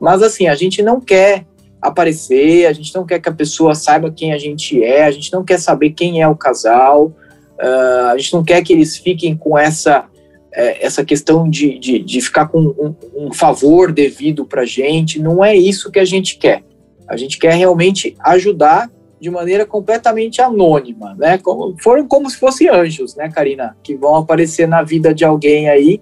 mas 0.00 0.22
assim, 0.22 0.46
a 0.46 0.54
gente 0.54 0.82
não 0.82 1.00
quer 1.00 1.46
aparecer, 1.80 2.66
a 2.66 2.72
gente 2.72 2.94
não 2.94 3.06
quer 3.06 3.20
que 3.20 3.28
a 3.28 3.34
pessoa 3.34 3.74
saiba 3.74 4.10
quem 4.10 4.32
a 4.32 4.38
gente 4.38 4.82
é, 4.82 5.04
a 5.04 5.10
gente 5.10 5.32
não 5.32 5.44
quer 5.44 5.58
saber 5.58 5.90
quem 5.90 6.20
é 6.20 6.26
o 6.26 6.34
casal, 6.36 7.06
uh, 7.06 8.06
a 8.10 8.18
gente 8.18 8.32
não 8.32 8.42
quer 8.44 8.62
que 8.62 8.72
eles 8.72 8.96
fiquem 8.96 9.36
com 9.36 9.56
essa 9.56 10.06
é, 10.52 10.84
essa 10.84 11.04
questão 11.04 11.48
de, 11.48 11.78
de, 11.78 11.98
de 11.98 12.20
ficar 12.20 12.48
com 12.48 12.60
um, 12.60 12.94
um 13.14 13.32
favor 13.32 13.92
devido 13.92 14.44
para 14.44 14.64
gente, 14.64 15.20
não 15.20 15.44
é 15.44 15.54
isso 15.54 15.90
que 15.90 15.98
a 15.98 16.04
gente 16.04 16.38
quer. 16.38 16.62
A 17.08 17.16
gente 17.16 17.38
quer 17.38 17.54
realmente 17.54 18.16
ajudar 18.20 18.90
de 19.20 19.30
maneira 19.30 19.66
completamente 19.66 20.40
anônima, 20.40 21.14
né? 21.18 21.38
Como, 21.38 21.74
foram 21.80 22.06
como 22.06 22.30
se 22.30 22.36
fossem 22.36 22.68
anjos, 22.68 23.16
né, 23.16 23.28
Karina, 23.28 23.76
que 23.82 23.96
vão 23.96 24.14
aparecer 24.14 24.68
na 24.68 24.82
vida 24.82 25.12
de 25.12 25.24
alguém 25.24 25.68
aí 25.68 26.00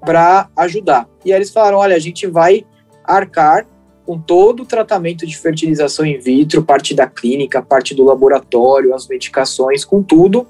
para 0.00 0.48
ajudar. 0.56 1.08
E 1.24 1.32
aí 1.32 1.38
eles 1.38 1.50
falaram: 1.50 1.78
olha, 1.78 1.96
a 1.96 2.00
gente 2.00 2.26
vai 2.26 2.64
arcar 3.04 3.66
com 4.04 4.18
todo 4.18 4.64
o 4.64 4.66
tratamento 4.66 5.26
de 5.26 5.36
fertilização 5.38 6.04
in 6.04 6.18
vitro, 6.18 6.62
parte 6.62 6.92
da 6.92 7.06
clínica, 7.06 7.62
parte 7.62 7.94
do 7.94 8.04
laboratório, 8.04 8.94
as 8.94 9.06
medicações, 9.06 9.84
com 9.84 10.02
tudo, 10.02 10.46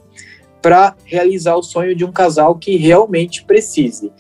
para 0.62 0.94
realizar 1.04 1.56
o 1.56 1.62
sonho 1.62 1.94
de 1.94 2.04
um 2.04 2.12
casal 2.12 2.54
que 2.54 2.76
realmente 2.76 3.44
precise. 3.44 4.12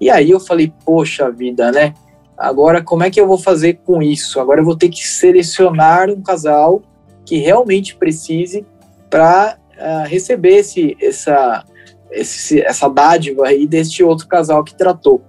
E 0.00 0.10
aí 0.10 0.30
eu 0.30 0.40
falei, 0.40 0.72
poxa 0.84 1.30
vida, 1.30 1.70
né? 1.70 1.94
Agora 2.36 2.82
como 2.82 3.04
é 3.04 3.10
que 3.10 3.20
eu 3.20 3.26
vou 3.26 3.38
fazer 3.38 3.80
com 3.84 4.02
isso? 4.02 4.38
Agora 4.40 4.60
eu 4.60 4.64
vou 4.64 4.76
ter 4.76 4.90
que 4.90 5.06
selecionar 5.06 6.10
um 6.10 6.20
casal 6.20 6.82
que 7.24 7.38
realmente 7.38 7.96
precise 7.96 8.66
para 9.08 9.56
uh, 9.76 9.80
ah, 9.80 10.04
receber 10.06 10.56
esse, 10.56 10.96
essa, 11.00 11.64
esse, 12.10 12.60
essa 12.60 12.88
dádiva 12.88 13.46
aí 13.46 13.66
deste 13.66 14.02
outro 14.02 14.28
casal 14.28 14.62
que 14.62 14.76
tratou. 14.76 15.22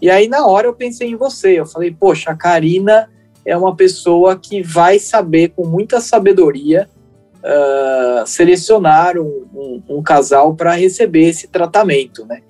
E 0.00 0.08
aí 0.08 0.28
na 0.28 0.46
hora 0.46 0.68
eu 0.68 0.74
pensei 0.74 1.08
em 1.08 1.16
você, 1.16 1.58
eu 1.58 1.66
falei, 1.66 1.90
poxa, 1.90 2.30
a 2.30 2.36
Karina 2.36 3.08
é 3.44 3.56
uma 3.56 3.74
pessoa 3.74 4.38
que 4.38 4.62
vai 4.62 4.98
saber 4.98 5.48
com 5.48 5.66
muita 5.66 6.00
sabedoria 6.00 6.88
uh, 7.42 8.26
selecionar 8.26 9.18
um, 9.18 9.46
um, 9.54 9.82
um 9.88 10.02
casal 10.02 10.54
para 10.54 10.74
receber 10.74 11.28
esse 11.28 11.48
tratamento, 11.48 12.24
né? 12.24 12.40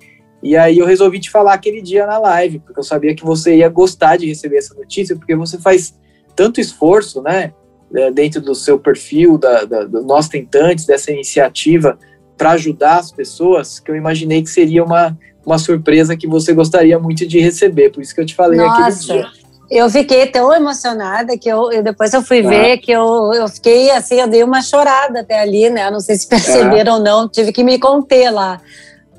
E 0.41 0.57
aí 0.57 0.79
eu 0.79 0.85
resolvi 0.85 1.19
te 1.19 1.29
falar 1.29 1.53
aquele 1.53 1.81
dia 1.81 2.05
na 2.05 2.17
live, 2.17 2.59
porque 2.59 2.79
eu 2.79 2.83
sabia 2.83 3.15
que 3.15 3.23
você 3.23 3.55
ia 3.57 3.69
gostar 3.69 4.17
de 4.17 4.27
receber 4.27 4.57
essa 4.57 4.75
notícia, 4.75 5.15
porque 5.15 5.35
você 5.35 5.57
faz 5.57 5.97
tanto 6.35 6.59
esforço, 6.59 7.21
né, 7.21 7.53
é, 7.95 8.11
dentro 8.11 8.41
do 8.41 8.53
seu 8.53 8.77
perfil, 8.77 9.37
da, 9.37 9.63
da, 9.63 9.83
do 9.85 10.03
Nós 10.03 10.27
Tentantes, 10.27 10.85
dessa 10.85 11.11
iniciativa 11.11 11.97
para 12.37 12.51
ajudar 12.51 12.97
as 12.97 13.11
pessoas, 13.11 13.79
que 13.79 13.89
eu 13.89 13.95
imaginei 13.95 14.41
que 14.41 14.49
seria 14.49 14.83
uma, 14.83 15.17
uma 15.45 15.57
surpresa 15.57 16.17
que 16.17 16.27
você 16.27 16.53
gostaria 16.53 16.99
muito 16.99 17.25
de 17.25 17.39
receber, 17.39 17.91
por 17.91 18.01
isso 18.01 18.13
que 18.13 18.19
eu 18.19 18.25
te 18.25 18.35
falei 18.35 18.59
Nossa. 18.59 18.81
aquele 18.81 19.21
dia. 19.21 19.42
Eu 19.73 19.89
fiquei 19.89 20.27
tão 20.27 20.53
emocionada 20.53 21.35
que 21.35 21.49
eu, 21.49 21.71
eu 21.71 21.81
depois 21.81 22.13
eu 22.13 22.21
fui 22.21 22.45
ah. 22.45 22.47
ver 22.47 22.77
que 22.77 22.91
eu, 22.91 23.33
eu 23.33 23.47
fiquei 23.47 23.89
assim, 23.89 24.21
eu 24.21 24.27
dei 24.27 24.43
uma 24.43 24.61
chorada 24.61 25.21
até 25.21 25.39
ali, 25.39 25.67
né? 25.67 25.89
Não 25.89 25.99
sei 25.99 26.15
se 26.15 26.27
perceberam 26.29 26.93
ah. 26.93 26.95
ou 26.97 27.01
não, 27.01 27.27
tive 27.27 27.51
que 27.51 27.63
me 27.63 27.79
conter 27.79 28.29
lá. 28.29 28.61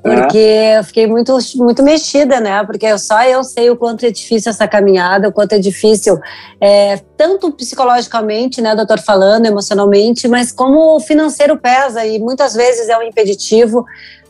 Porque 0.01 0.37
eu 0.37 0.83
fiquei 0.83 1.07
muito, 1.07 1.35
muito 1.55 1.83
mexida, 1.83 2.39
né? 2.39 2.63
Porque 2.63 2.95
só 2.97 3.23
eu 3.23 3.43
sei 3.43 3.69
o 3.71 3.75
quanto 3.75 4.05
é 4.05 4.11
difícil 4.11 4.51
essa 4.51 4.67
caminhada, 4.67 5.27
o 5.27 5.31
quanto 5.31 5.53
é 5.53 5.59
difícil, 5.59 6.19
é, 6.61 7.01
tanto 7.17 7.51
psicologicamente, 7.51 8.61
né, 8.61 8.75
doutor, 8.75 8.99
falando, 8.99 9.47
emocionalmente, 9.47 10.27
mas 10.27 10.51
como 10.51 10.95
o 10.95 10.99
financeiro 10.99 11.57
pesa 11.57 12.05
e 12.05 12.19
muitas 12.19 12.53
vezes 12.53 12.87
é 12.87 12.95
um 12.97 13.01
impeditivo. 13.01 13.83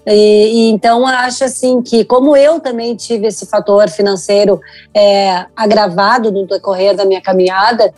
E, 0.07 0.11
e, 0.13 0.69
então 0.69 1.05
acho 1.07 1.43
assim 1.43 1.81
que 1.81 2.05
como 2.05 2.37
eu 2.37 2.59
também 2.59 2.95
tive 2.95 3.27
esse 3.27 3.45
fator 3.47 3.89
financeiro 3.89 4.61
é, 4.93 5.45
agravado 5.55 6.31
no 6.31 6.45
decorrer 6.45 6.95
da 6.95 7.05
minha 7.05 7.21
caminhada, 7.21 7.91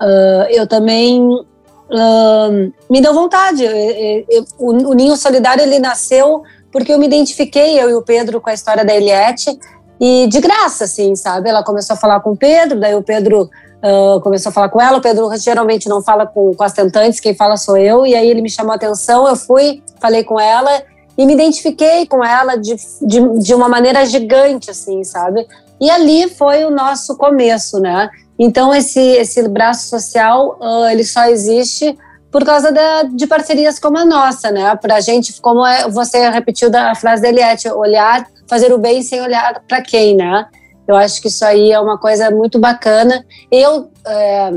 uh, 0.00 0.46
eu 0.50 0.66
também 0.66 1.22
uh, 1.22 2.72
me 2.90 3.00
deu 3.00 3.14
vontade. 3.14 3.64
Eu, 3.64 3.72
eu, 3.72 4.24
eu, 4.28 4.44
o, 4.58 4.90
o 4.90 4.94
Ninho 4.94 5.16
Solidário 5.16 5.62
ele 5.62 5.78
nasceu 5.78 6.42
porque 6.70 6.92
eu 6.92 6.98
me 6.98 7.06
identifiquei, 7.06 7.80
eu 7.80 7.88
e 7.88 7.94
o 7.94 8.02
Pedro, 8.02 8.42
com 8.42 8.50
a 8.50 8.54
história 8.54 8.84
da 8.84 8.94
Eliette, 8.94 9.58
e 9.98 10.26
de 10.28 10.38
graça, 10.38 10.84
assim, 10.84 11.16
sabe? 11.16 11.48
Ela 11.48 11.64
começou 11.64 11.94
a 11.94 11.96
falar 11.96 12.20
com 12.20 12.32
o 12.32 12.36
Pedro, 12.36 12.78
daí 12.78 12.94
o 12.94 13.02
Pedro 13.02 13.48
uh, 13.82 14.20
começou 14.20 14.50
a 14.50 14.52
falar 14.52 14.68
com 14.68 14.80
ela. 14.80 14.98
O 14.98 15.00
Pedro 15.00 15.34
geralmente 15.38 15.88
não 15.88 16.02
fala 16.02 16.26
com, 16.26 16.54
com 16.54 16.62
as 16.62 16.74
tentantes, 16.74 17.20
quem 17.20 17.34
fala 17.34 17.56
sou 17.56 17.76
eu, 17.76 18.06
e 18.06 18.14
aí 18.14 18.28
ele 18.28 18.42
me 18.42 18.50
chamou 18.50 18.72
a 18.72 18.76
atenção, 18.76 19.26
eu 19.26 19.34
fui, 19.34 19.82
falei 19.98 20.22
com 20.22 20.38
ela 20.38 20.70
e 21.18 21.26
me 21.26 21.34
identifiquei 21.34 22.06
com 22.06 22.24
ela 22.24 22.56
de, 22.56 22.76
de, 23.02 23.38
de 23.40 23.54
uma 23.54 23.68
maneira 23.68 24.06
gigante, 24.06 24.70
assim, 24.70 25.02
sabe? 25.02 25.44
E 25.80 25.90
ali 25.90 26.30
foi 26.30 26.64
o 26.64 26.70
nosso 26.70 27.16
começo, 27.16 27.80
né? 27.80 28.08
Então, 28.38 28.72
esse, 28.72 29.00
esse 29.00 29.46
braço 29.48 29.88
social, 29.88 30.56
uh, 30.60 30.86
ele 30.86 31.04
só 31.04 31.24
existe 31.24 31.98
por 32.30 32.44
causa 32.44 32.70
da, 32.70 33.02
de 33.02 33.26
parcerias 33.26 33.78
como 33.80 33.98
a 33.98 34.04
nossa, 34.04 34.52
né? 34.52 34.76
Para 34.76 34.96
a 34.96 35.00
gente, 35.00 35.40
como 35.40 35.66
é, 35.66 35.88
você 35.88 36.30
repetiu 36.30 36.70
da, 36.70 36.94
frase 36.94 37.20
da 37.20 37.28
Eliette, 37.28 37.68
olhar, 37.68 38.26
fazer 38.48 38.72
o 38.72 38.78
bem 38.78 39.02
sem 39.02 39.20
olhar 39.20 39.62
para 39.66 39.82
quem, 39.82 40.14
né? 40.14 40.46
Eu 40.86 40.94
acho 40.94 41.20
que 41.20 41.28
isso 41.28 41.44
aí 41.44 41.72
é 41.72 41.80
uma 41.80 41.98
coisa 41.98 42.30
muito 42.30 42.58
bacana. 42.58 43.24
Eu 43.50 43.90
é, 44.06 44.50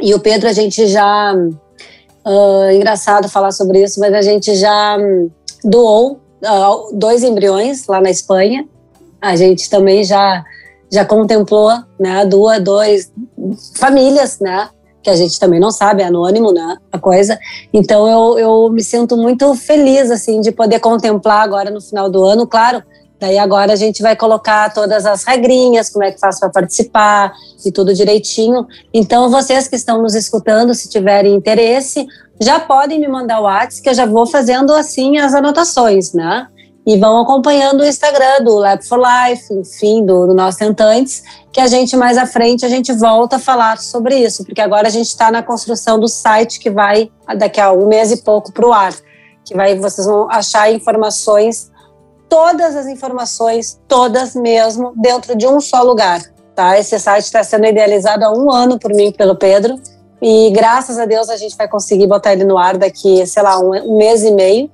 e 0.00 0.14
o 0.14 0.20
Pedro, 0.20 0.48
a 0.48 0.52
gente 0.52 0.86
já. 0.86 1.34
Uh, 2.26 2.70
engraçado 2.72 3.28
falar 3.28 3.52
sobre 3.52 3.82
isso, 3.82 3.98
mas 3.98 4.12
a 4.12 4.20
gente 4.20 4.54
já 4.54 4.98
doou 5.64 6.20
uh, 6.42 6.96
dois 6.96 7.22
embriões 7.22 7.86
lá 7.86 8.00
na 8.00 8.10
Espanha. 8.10 8.66
A 9.20 9.36
gente 9.36 9.68
também 9.68 10.04
já 10.04 10.44
já 10.90 11.04
contemplou, 11.04 11.70
né, 12.00 12.24
duas, 12.24 12.62
dois 12.62 13.12
famílias, 13.76 14.40
né, 14.40 14.70
que 15.02 15.10
a 15.10 15.16
gente 15.16 15.38
também 15.38 15.60
não 15.60 15.70
sabe, 15.70 16.02
é 16.02 16.06
anônimo, 16.06 16.50
né, 16.50 16.78
a 16.90 16.98
coisa. 16.98 17.38
Então 17.72 18.08
eu, 18.08 18.38
eu 18.38 18.70
me 18.70 18.82
sinto 18.82 19.16
muito 19.16 19.54
feliz, 19.54 20.10
assim, 20.10 20.40
de 20.40 20.50
poder 20.50 20.80
contemplar 20.80 21.42
agora 21.42 21.70
no 21.70 21.80
final 21.80 22.08
do 22.08 22.24
ano, 22.24 22.46
claro. 22.46 22.82
Daí 23.20 23.38
agora 23.38 23.72
a 23.72 23.76
gente 23.76 24.00
vai 24.00 24.14
colocar 24.14 24.72
todas 24.72 25.04
as 25.04 25.24
regrinhas, 25.24 25.90
como 25.90 26.04
é 26.04 26.12
que 26.12 26.20
faz 26.20 26.38
para 26.38 26.50
participar 26.50 27.32
e 27.64 27.72
tudo 27.72 27.92
direitinho. 27.92 28.66
Então 28.94 29.28
vocês 29.28 29.66
que 29.66 29.76
estão 29.76 30.00
nos 30.00 30.14
escutando, 30.14 30.74
se 30.74 30.88
tiverem 30.88 31.34
interesse, 31.34 32.06
já 32.40 32.60
podem 32.60 33.00
me 33.00 33.08
mandar 33.08 33.40
o 33.40 33.44
WhatsApp, 33.44 33.82
que 33.82 33.88
eu 33.88 33.94
já 33.94 34.06
vou 34.06 34.26
fazendo 34.26 34.72
assim 34.72 35.18
as 35.18 35.34
anotações, 35.34 36.12
né? 36.12 36.46
e 36.88 36.96
vão 36.96 37.20
acompanhando 37.20 37.82
o 37.82 37.84
Instagram 37.84 38.42
do 38.42 38.54
Lab 38.54 38.82
for 38.82 38.98
Life, 38.98 39.52
enfim, 39.52 40.06
do, 40.06 40.28
do 40.28 40.32
Nós 40.32 40.56
Tentantes, 40.56 41.22
que 41.52 41.60
a 41.60 41.66
gente 41.66 41.94
mais 41.98 42.16
à 42.16 42.24
frente 42.24 42.64
a 42.64 42.68
gente 42.70 42.94
volta 42.94 43.36
a 43.36 43.38
falar 43.38 43.76
sobre 43.76 44.16
isso, 44.16 44.42
porque 44.42 44.62
agora 44.62 44.88
a 44.88 44.90
gente 44.90 45.08
está 45.08 45.30
na 45.30 45.42
construção 45.42 46.00
do 46.00 46.08
site 46.08 46.58
que 46.58 46.70
vai 46.70 47.12
daqui 47.36 47.60
a 47.60 47.70
um 47.72 47.88
mês 47.88 48.10
e 48.10 48.22
pouco 48.22 48.50
para 48.54 48.66
o 48.66 48.72
ar, 48.72 48.94
que 49.44 49.54
vai 49.54 49.78
vocês 49.78 50.06
vão 50.06 50.30
achar 50.30 50.72
informações, 50.72 51.70
todas 52.28 52.76
as 52.76 52.86
informações, 52.86 53.80
todas 53.88 54.34
mesmo, 54.34 54.92
dentro 54.96 55.36
de 55.36 55.46
um 55.46 55.60
só 55.60 55.82
lugar. 55.82 56.20
Tá? 56.54 56.78
Esse 56.78 56.98
site 56.98 57.24
está 57.24 57.42
sendo 57.42 57.66
idealizado 57.66 58.24
há 58.24 58.32
um 58.32 58.50
ano 58.50 58.78
por 58.78 58.92
mim 58.92 59.12
pelo 59.12 59.36
Pedro, 59.36 59.76
e 60.20 60.50
graças 60.50 60.98
a 60.98 61.06
Deus 61.06 61.30
a 61.30 61.36
gente 61.36 61.56
vai 61.56 61.68
conseguir 61.68 62.06
botar 62.06 62.32
ele 62.32 62.44
no 62.44 62.58
ar 62.58 62.76
daqui, 62.76 63.24
sei 63.26 63.42
lá, 63.42 63.58
um, 63.60 63.70
um 63.70 63.96
mês 63.96 64.24
e 64.24 64.32
meio 64.32 64.70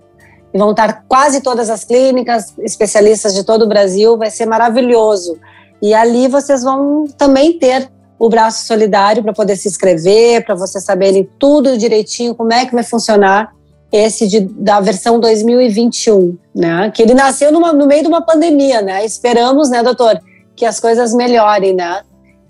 e 0.54 0.58
vão 0.58 0.70
estar 0.70 1.04
quase 1.08 1.40
todas 1.40 1.68
as 1.68 1.82
clínicas, 1.82 2.54
especialistas 2.60 3.34
de 3.34 3.42
todo 3.42 3.62
o 3.62 3.68
Brasil, 3.68 4.16
vai 4.16 4.30
ser 4.30 4.46
maravilhoso. 4.46 5.36
E 5.82 5.92
ali 5.92 6.28
vocês 6.28 6.62
vão 6.62 7.06
também 7.18 7.58
ter 7.58 7.90
o 8.16 8.28
braço 8.28 8.64
solidário 8.64 9.20
para 9.22 9.32
poder 9.32 9.56
se 9.56 9.68
inscrever, 9.68 10.44
para 10.46 10.54
vocês 10.54 10.84
saberem 10.84 11.28
tudo 11.40 11.76
direitinho, 11.76 12.36
como 12.36 12.52
é 12.52 12.64
que 12.64 12.72
vai 12.72 12.84
funcionar 12.84 13.52
esse 13.96 14.26
de, 14.26 14.40
da 14.40 14.80
versão 14.80 15.20
2021, 15.20 16.36
né? 16.52 16.90
Que 16.92 17.00
ele 17.00 17.14
nasceu 17.14 17.52
numa, 17.52 17.72
no 17.72 17.86
meio 17.86 18.02
de 18.02 18.08
uma 18.08 18.20
pandemia, 18.20 18.82
né? 18.82 19.04
Esperamos, 19.04 19.70
né, 19.70 19.84
doutor, 19.84 20.20
que 20.56 20.66
as 20.66 20.80
coisas 20.80 21.14
melhorem, 21.14 21.74
né? 21.74 22.02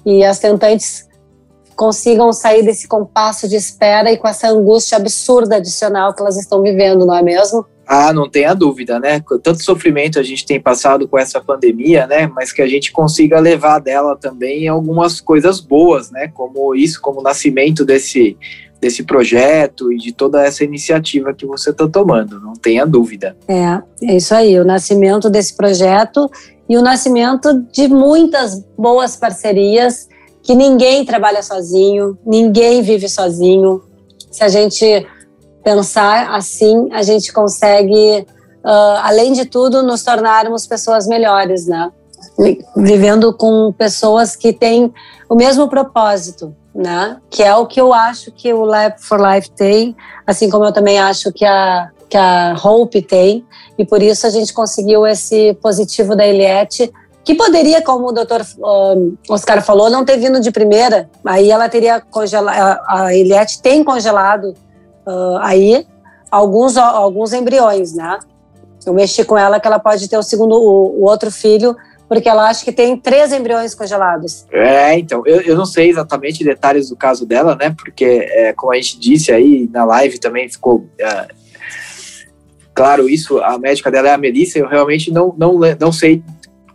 E 0.07 0.25
as 0.25 0.39
tentantes 0.39 1.07
consigam 1.77 2.33
sair 2.33 2.63
desse 2.63 2.89
compasso 2.89 3.47
de 3.47 3.57
espera 3.57 4.11
e 4.11 4.17
com 4.17 4.27
essa 4.27 4.49
angústia 4.49 4.97
absurda 4.97 5.57
adicional 5.57 6.15
que 6.15 6.23
elas 6.23 6.39
estão 6.39 6.63
vivendo, 6.63 7.05
não 7.05 7.15
é 7.15 7.23
mesmo? 7.23 7.67
Ah, 7.87 8.11
não 8.15 8.31
tenha 8.31 8.55
dúvida, 8.55 8.99
né? 8.99 9.23
Tanto 9.43 9.63
sofrimento 9.63 10.19
a 10.19 10.23
gente 10.23 10.47
tem 10.47 10.59
passado 10.59 11.07
com 11.07 11.19
essa 11.19 11.43
pandemia, 11.43 12.07
né? 12.07 12.27
Mas 12.27 12.53
que 12.53 12.63
a 12.63 12.67
gente 12.67 12.91
consiga 12.91 13.39
levar 13.39 13.81
dela 13.81 14.17
também 14.17 14.67
algumas 14.67 15.21
coisas 15.21 15.61
boas, 15.61 16.11
né? 16.11 16.29
Como 16.29 16.75
isso, 16.75 17.03
como 17.03 17.21
o 17.21 17.23
nascimento 17.23 17.85
desse, 17.85 18.39
desse 18.85 19.03
projeto 19.03 19.91
e 19.91 19.97
de 19.97 20.13
toda 20.13 20.45
essa 20.45 20.63
iniciativa 20.63 21.33
que 21.33 21.47
você 21.47 21.71
está 21.71 21.89
tomando, 21.89 22.39
não 22.39 22.53
tenha 22.53 22.85
dúvida. 22.85 23.35
É, 23.49 23.81
é 24.03 24.17
isso 24.17 24.35
aí, 24.35 24.61
o 24.61 24.65
nascimento 24.65 25.31
desse 25.31 25.57
projeto 25.57 26.31
e 26.69 26.77
o 26.77 26.83
nascimento 26.83 27.63
de 27.73 27.89
muitas 27.89 28.63
boas 28.77 29.17
parcerias 29.17 30.07
que 30.43 30.55
ninguém 30.55 31.03
trabalha 31.03 31.43
sozinho, 31.43 32.19
ninguém 32.27 32.83
vive 32.83 33.09
sozinho. 33.09 33.83
Se 34.31 34.45
a 34.45 34.49
gente 34.49 35.07
pensar 35.65 36.35
assim, 36.35 36.91
a 36.93 37.03
gente 37.03 37.33
consegue, 37.33 38.27
uh, 38.63 39.01
além 39.03 39.33
de 39.33 39.47
tudo, 39.47 39.83
nos 39.83 40.03
tornarmos 40.03 40.67
pessoas 40.67 41.07
melhores, 41.07 41.67
né? 41.67 41.91
Vivendo 42.77 43.33
com 43.33 43.73
pessoas 43.73 44.37
que 44.37 44.53
têm 44.53 44.93
o 45.27 45.35
mesmo 45.35 45.71
propósito, 45.71 46.55
né? 46.75 47.19
Que 47.31 47.43
é 47.43 47.55
o 47.55 47.67
que 47.67 47.81
eu 47.81 47.93
acho 47.93 48.33
que 48.33 48.53
o 48.53 48.65
Lab 48.65 48.97
for 49.01 49.21
Life 49.21 49.51
tem, 49.51 49.97
assim 50.27 50.51
como 50.51 50.65
eu 50.65 50.73
também 50.73 50.99
acho 50.99 51.33
que 51.33 51.45
a, 51.45 51.91
que 52.09 52.17
a 52.17 52.57
Hope 52.63 53.01
tem, 53.01 53.47
e 53.79 53.85
por 53.85 54.03
isso 54.03 54.27
a 54.27 54.31
gente 54.31 54.53
conseguiu 54.53 55.07
esse 55.07 55.55
positivo 55.55 56.17
da 56.17 56.27
Eliette, 56.27 56.93
que 57.25 57.35
poderia, 57.35 57.81
como 57.81 58.09
o 58.09 58.13
doutor 58.13 58.43
uh, 58.43 59.19
Oscar 59.31 59.63
falou, 59.63 59.89
não 59.89 60.05
ter 60.05 60.19
vindo 60.19 60.41
de 60.41 60.51
primeira, 60.51 61.09
aí 61.25 61.51
ela 61.51 61.69
teria 61.69 62.01
congelado, 62.01 62.81
a 62.87 63.15
Eliette 63.15 63.63
tem 63.63 63.83
congelado 63.83 64.55
uh, 65.07 65.39
aí 65.41 65.87
alguns, 66.31 66.77
alguns 66.77 67.33
embriões, 67.33 67.95
né? 67.95 68.19
Eu 68.85 68.93
mexi 68.93 69.25
com 69.25 69.39
ela 69.39 69.59
que 69.59 69.67
ela 69.67 69.79
pode 69.79 70.07
ter 70.09 70.19
o 70.19 70.23
segundo, 70.23 70.57
o, 70.57 71.01
o 71.01 71.05
outro 71.09 71.31
filho, 71.31 71.75
porque 72.09 72.29
ela 72.29 72.49
acha 72.49 72.65
que 72.65 72.73
tem 72.73 72.97
três 72.97 73.33
embriões 73.33 73.75
congelados. 73.75 74.47
É, 74.53 74.99
então, 74.99 75.23
eu, 75.27 75.41
eu 75.41 75.57
não 75.57 75.67
sei 75.67 75.91
exatamente 75.91 76.45
detalhes 76.45 76.89
do 76.89 76.97
caso 76.97 77.27
dela, 77.27 77.57
né? 77.57 77.75
Porque, 77.77 78.05
é, 78.05 78.53
como 78.53 78.73
a 78.73 78.77
gente 78.77 78.99
disse 78.99 79.33
aí 79.33 79.69
na 79.73 79.85
live 79.85 80.19
também 80.19 80.49
ficou. 80.49 80.89
É, 80.99 81.29
claro, 82.75 83.09
isso, 83.09 83.39
a 83.39 83.59
médica 83.59 83.91
dela 83.91 84.09
é 84.09 84.13
a 84.13 84.19
Melissa, 84.19 84.59
eu 84.59 84.69
realmente 84.69 85.11
não, 85.11 85.35
não, 85.37 85.59
não 85.79 85.93
sei 85.93 86.23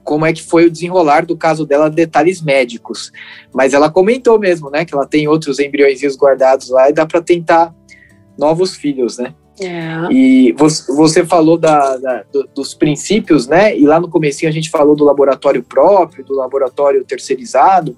como 0.04 0.26
é 0.26 0.34
que 0.34 0.42
foi 0.42 0.66
o 0.66 0.72
desenrolar 0.72 1.26
do 1.26 1.38
caso 1.38 1.68
dela, 1.68 1.90
detalhes 1.90 2.42
médicos. 2.42 3.12
Mas 3.54 3.76
ela 3.76 3.92
comentou 3.92 4.40
mesmo, 4.40 4.70
né, 4.72 4.84
que 4.84 4.96
ela 4.96 5.06
tem 5.06 5.28
outros 5.28 5.60
embriões 5.60 6.02
guardados 6.18 6.70
lá 6.70 6.90
e 6.90 6.94
dá 6.94 7.06
para 7.06 7.22
tentar 7.22 7.74
novos 8.36 8.76
filhos, 8.76 9.20
né? 9.20 9.36
É. 9.62 10.12
E 10.12 10.54
você, 10.54 11.26
falou 11.26 11.58
da, 11.58 11.98
da, 11.98 12.24
dos 12.54 12.74
princípios, 12.74 13.48
né? 13.48 13.78
E 13.78 13.86
lá 13.86 14.00
no 14.00 14.10
comecinho 14.10 14.50
a 14.50 14.54
gente 14.54 14.70
falou 14.70 14.96
do 14.96 15.04
laboratório 15.04 15.64
próprio, 15.64 16.24
do 16.24 16.34
laboratório 16.34 17.04
terceirizado. 17.04 17.96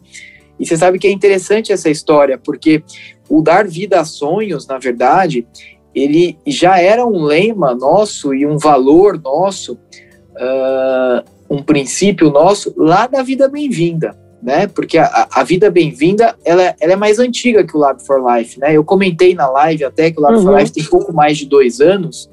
E 0.60 0.66
você 0.66 0.78
sabe 0.78 1.00
que 1.00 1.08
é 1.08 1.12
interessante 1.12 1.72
essa 1.72 1.90
história, 1.90 2.38
porque 2.38 2.84
o 3.30 3.42
dar 3.42 3.68
vida 3.68 4.00
a 4.00 4.06
sonhos, 4.06 4.68
na 4.68 4.78
verdade, 4.78 5.48
ele 5.94 6.38
já 6.46 6.80
era 6.80 7.06
um 7.06 7.24
lema 7.24 7.74
nosso 7.74 8.34
e 8.34 8.46
um 8.46 8.58
valor 8.58 9.20
nosso, 9.20 9.74
uh, 9.74 11.24
um 11.50 11.62
princípio 11.64 12.30
nosso 12.30 12.74
lá 12.78 13.08
da 13.08 13.24
vida 13.24 13.48
bem-vinda 13.48 14.21
né? 14.42 14.68
Porque 14.68 14.98
a, 14.98 15.28
a 15.32 15.44
vida 15.44 15.70
bem-vinda 15.70 16.36
ela, 16.44 16.76
ela, 16.80 16.94
é 16.94 16.96
mais 16.96 17.20
antiga 17.20 17.64
que 17.64 17.76
o 17.76 17.80
Lab 17.80 18.04
for 18.06 18.22
Life, 18.36 18.60
né? 18.60 18.76
Eu 18.76 18.84
comentei 18.84 19.36
na 19.36 19.50
live 19.50 19.84
até 19.84 20.12
que 20.12 20.20
o 20.20 20.22
Lab 20.22 20.38
uhum. 20.38 20.44
for 20.44 20.60
Life 20.60 20.72
tem 20.72 20.84
pouco 20.84 21.14
mais 21.14 21.38
de 21.38 21.46
dois 21.46 21.80
anos, 21.80 22.30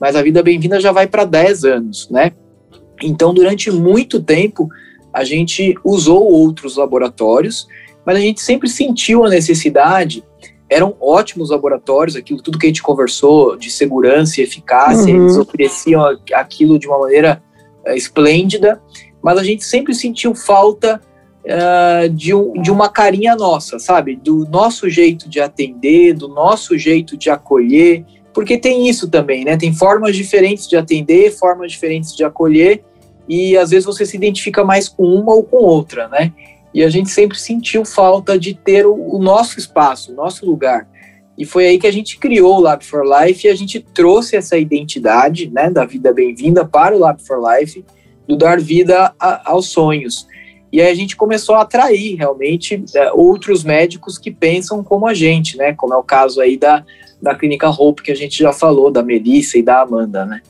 mas 0.00 0.16
a 0.16 0.22
vida 0.22 0.42
bem-vinda 0.42 0.80
já 0.80 0.92
vai 0.92 1.06
para 1.06 1.24
10 1.24 1.64
anos, 1.64 2.08
né? 2.10 2.32
Então, 3.02 3.34
durante 3.34 3.70
muito 3.70 4.22
tempo, 4.22 4.68
a 5.12 5.24
gente 5.24 5.74
usou 5.84 6.24
outros 6.24 6.76
laboratórios, 6.76 7.66
mas 8.04 8.16
a 8.16 8.20
gente 8.20 8.40
sempre 8.40 8.68
sentiu 8.68 9.24
a 9.24 9.28
necessidade. 9.28 10.24
Eram 10.68 10.96
ótimos 11.00 11.50
laboratórios, 11.50 12.16
aquilo 12.16 12.42
tudo 12.42 12.58
que 12.58 12.66
a 12.66 12.68
gente 12.68 12.82
conversou 12.82 13.56
de 13.56 13.70
segurança 13.70 14.40
e 14.40 14.44
eficácia, 14.44 15.12
uhum. 15.12 15.22
eles 15.22 15.36
ofereciam 15.36 16.02
aquilo 16.32 16.78
de 16.78 16.86
uma 16.86 16.98
maneira 16.98 17.42
uh, 17.86 17.90
esplêndida, 17.90 18.80
mas 19.22 19.38
a 19.38 19.44
gente 19.44 19.64
sempre 19.64 19.94
sentiu 19.94 20.34
falta 20.34 21.00
uh, 21.44 22.08
de, 22.08 22.34
um, 22.34 22.52
de 22.60 22.70
uma 22.70 22.88
carinha 22.88 23.34
nossa, 23.34 23.78
sabe? 23.78 24.16
Do 24.16 24.46
nosso 24.50 24.88
jeito 24.88 25.28
de 25.28 25.40
atender, 25.40 26.14
do 26.14 26.28
nosso 26.28 26.76
jeito 26.76 27.16
de 27.16 27.30
acolher, 27.30 28.04
porque 28.32 28.56
tem 28.56 28.88
isso 28.88 29.08
também, 29.08 29.44
né? 29.44 29.56
Tem 29.56 29.72
formas 29.72 30.16
diferentes 30.16 30.68
de 30.68 30.76
atender, 30.76 31.30
formas 31.32 31.72
diferentes 31.72 32.14
de 32.14 32.24
acolher, 32.24 32.82
e 33.28 33.56
às 33.56 33.70
vezes 33.70 33.84
você 33.84 34.04
se 34.04 34.16
identifica 34.16 34.64
mais 34.64 34.88
com 34.88 35.04
uma 35.04 35.34
ou 35.34 35.42
com 35.42 35.58
outra, 35.58 36.08
né? 36.08 36.32
E 36.72 36.82
a 36.84 36.88
gente 36.88 37.10
sempre 37.10 37.38
sentiu 37.38 37.84
falta 37.84 38.38
de 38.38 38.54
ter 38.54 38.86
o, 38.86 38.94
o 38.94 39.18
nosso 39.20 39.58
espaço, 39.58 40.12
o 40.12 40.14
nosso 40.14 40.46
lugar. 40.46 40.88
E 41.36 41.44
foi 41.44 41.66
aí 41.66 41.78
que 41.78 41.86
a 41.86 41.92
gente 41.92 42.18
criou 42.18 42.58
o 42.58 42.60
Lab 42.60 42.84
for 42.84 43.02
Life 43.02 43.46
e 43.46 43.50
a 43.50 43.54
gente 43.54 43.80
trouxe 43.80 44.36
essa 44.36 44.58
identidade 44.58 45.50
né, 45.50 45.70
da 45.70 45.84
vida 45.86 46.12
bem-vinda 46.12 46.64
para 46.64 46.94
o 46.94 46.98
Lab 46.98 47.20
for 47.22 47.40
Life, 47.40 47.84
do 48.28 48.36
dar 48.36 48.60
vida 48.60 49.12
a, 49.18 49.50
aos 49.50 49.70
sonhos. 49.70 50.26
E 50.72 50.80
aí 50.80 50.90
a 50.90 50.94
gente 50.94 51.16
começou 51.16 51.54
a 51.56 51.62
atrair 51.62 52.16
realmente 52.16 52.82
é, 52.94 53.12
outros 53.12 53.64
médicos 53.64 54.18
que 54.18 54.30
pensam 54.30 54.84
como 54.84 55.06
a 55.06 55.14
gente, 55.14 55.56
né? 55.56 55.72
Como 55.72 55.92
é 55.92 55.96
o 55.96 56.02
caso 56.02 56.40
aí 56.40 56.56
da, 56.56 56.84
da 57.20 57.34
Clínica 57.34 57.68
Hope, 57.68 58.02
que 58.02 58.12
a 58.12 58.16
gente 58.16 58.38
já 58.38 58.52
falou, 58.52 58.90
da 58.90 59.02
Melissa 59.02 59.58
e 59.58 59.62
da 59.62 59.80
Amanda, 59.80 60.24
né? 60.24 60.40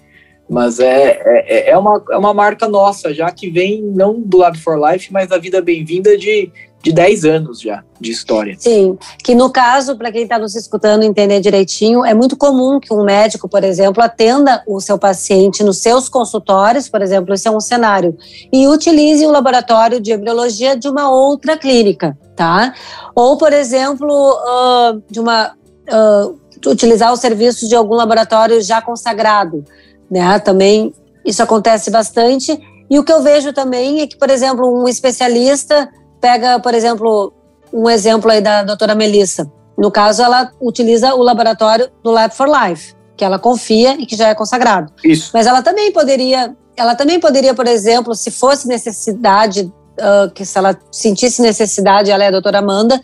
Mas 0.48 0.80
é, 0.80 1.20
é, 1.24 1.70
é, 1.70 1.78
uma, 1.78 2.02
é 2.11 2.16
uma 2.16 2.35
marca 2.35 2.68
nossa, 2.68 3.14
já 3.14 3.30
que 3.30 3.48
vem 3.48 3.80
não 3.80 4.20
do 4.20 4.38
Lab 4.38 4.59
for 4.59 4.76
Life, 4.90 5.12
mas 5.12 5.28
da 5.28 5.38
Vida 5.38 5.62
Bem-vinda 5.62 6.18
de, 6.18 6.50
de 6.82 6.92
10 6.92 7.24
anos 7.24 7.60
já 7.60 7.82
de 8.00 8.10
história. 8.10 8.56
Sim, 8.58 8.96
que 9.22 9.34
no 9.34 9.50
caso, 9.50 9.96
para 9.96 10.10
quem 10.10 10.22
está 10.22 10.38
nos 10.38 10.54
escutando 10.54 11.02
entender 11.02 11.40
direitinho, 11.40 12.04
é 12.04 12.14
muito 12.14 12.36
comum 12.36 12.80
que 12.80 12.92
um 12.92 13.04
médico, 13.04 13.48
por 13.48 13.62
exemplo, 13.62 14.02
atenda 14.02 14.62
o 14.66 14.80
seu 14.80 14.98
paciente 14.98 15.62
nos 15.62 15.78
seus 15.78 16.08
consultórios, 16.08 16.88
por 16.88 17.02
exemplo, 17.02 17.34
esse 17.34 17.46
é 17.46 17.50
um 17.50 17.60
cenário, 17.60 18.16
e 18.52 18.66
utilize 18.66 19.24
o 19.26 19.30
laboratório 19.30 20.00
de 20.00 20.12
embriologia 20.12 20.76
de 20.76 20.88
uma 20.88 21.10
outra 21.10 21.56
clínica, 21.56 22.16
tá? 22.34 22.74
Ou, 23.14 23.36
por 23.36 23.52
exemplo, 23.52 24.08
uh, 24.08 25.02
de 25.10 25.20
uma. 25.20 25.52
Uh, 25.88 26.40
utilizar 26.66 27.10
o 27.10 27.16
serviço 27.16 27.66
de 27.66 27.74
algum 27.74 27.94
laboratório 27.94 28.60
já 28.60 28.82
consagrado 28.82 29.64
né? 30.10 30.38
Também 30.40 30.92
isso 31.24 31.42
acontece 31.42 31.90
bastante. 31.90 32.58
E 32.90 32.98
o 32.98 33.04
que 33.04 33.12
eu 33.12 33.22
vejo 33.22 33.52
também 33.52 34.00
é 34.00 34.06
que, 34.06 34.16
por 34.16 34.28
exemplo, 34.28 34.66
um 34.68 34.88
especialista 34.88 35.88
pega, 36.20 36.59
por 36.61 36.74
exemplo, 36.74 37.33
um 37.72 37.88
exemplo 37.88 38.30
aí 38.30 38.40
da 38.40 38.62
doutora 38.62 38.94
Melissa. 38.94 39.50
No 39.76 39.90
caso, 39.90 40.22
ela 40.22 40.52
utiliza 40.61 41.14
o 41.14 41.22
laboratório 41.22 41.90
do 42.02 42.11
Lab 42.11 42.35
for 42.35 42.48
Life, 42.48 42.94
que 43.16 43.24
ela 43.24 43.38
confia 43.38 43.94
e 43.98 44.04
que 44.04 44.16
já 44.16 44.28
é 44.28 44.35
consagrado. 44.35 44.92
Isso. 45.02 45.30
Mas 45.33 45.46
ela 45.46 45.62
também 45.62 45.90
poderia, 45.92 46.54
ela 46.76 46.94
também 46.94 47.18
poderia, 47.18 47.54
por 47.54 47.66
exemplo, 47.66 48.14
se 48.14 48.30
fosse 48.30 48.68
necessidade, 48.68 49.72
uh, 49.98 50.30
que 50.35 50.44
se 50.44 50.59
ela 50.59 50.78
sentisse 50.92 51.40
necessidade, 51.40 52.11
ela 52.11 52.24
é 52.24 52.28
a 52.28 52.33
doutora 52.33 52.59
Amanda, 52.59 53.00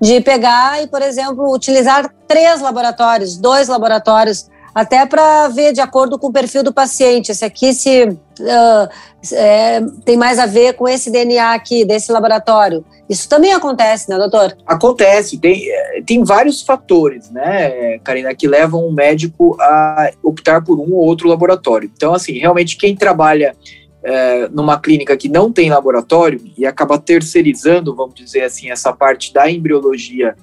de 0.00 0.20
pegar 0.20 0.82
e, 0.82 0.86
por 0.86 1.02
exemplo, 1.02 1.52
utilizar 1.52 2.10
três 2.26 2.60
laboratórios, 2.60 3.36
dois 3.36 3.68
laboratórios 3.68 4.48
até 4.74 5.06
para 5.06 5.48
ver 5.48 5.72
de 5.72 5.80
acordo 5.80 6.18
com 6.18 6.26
o 6.28 6.32
perfil 6.32 6.62
do 6.62 6.72
paciente. 6.72 7.30
Esse 7.30 7.44
aqui 7.44 7.72
se 7.72 8.16
uh, 8.40 8.88
é, 9.32 9.80
tem 10.04 10.16
mais 10.16 10.38
a 10.38 10.46
ver 10.46 10.74
com 10.74 10.88
esse 10.88 11.10
DNA 11.10 11.54
aqui, 11.54 11.84
desse 11.84 12.10
laboratório. 12.12 12.84
Isso 13.08 13.28
também 13.28 13.52
acontece, 13.52 14.08
né, 14.08 14.16
doutor? 14.16 14.56
Acontece, 14.66 15.38
tem, 15.38 15.68
é, 15.68 16.02
tem 16.06 16.22
vários 16.24 16.62
fatores, 16.62 17.30
né, 17.30 17.98
Karina, 17.98 18.34
que 18.34 18.46
levam 18.46 18.86
um 18.86 18.92
médico 18.92 19.56
a 19.60 20.10
optar 20.22 20.62
por 20.62 20.78
um 20.78 20.92
ou 20.92 21.04
outro 21.04 21.28
laboratório. 21.28 21.90
Então, 21.94 22.14
assim, 22.14 22.38
realmente 22.38 22.76
quem 22.76 22.96
trabalha 22.96 23.54
é, 24.02 24.48
numa 24.48 24.78
clínica 24.78 25.16
que 25.16 25.28
não 25.28 25.52
tem 25.52 25.70
laboratório 25.70 26.40
e 26.56 26.66
acaba 26.66 26.98
terceirizando, 26.98 27.94
vamos 27.94 28.14
dizer 28.14 28.42
assim, 28.42 28.70
essa 28.70 28.92
parte 28.92 29.32
da 29.32 29.50
embriologia 29.50 30.36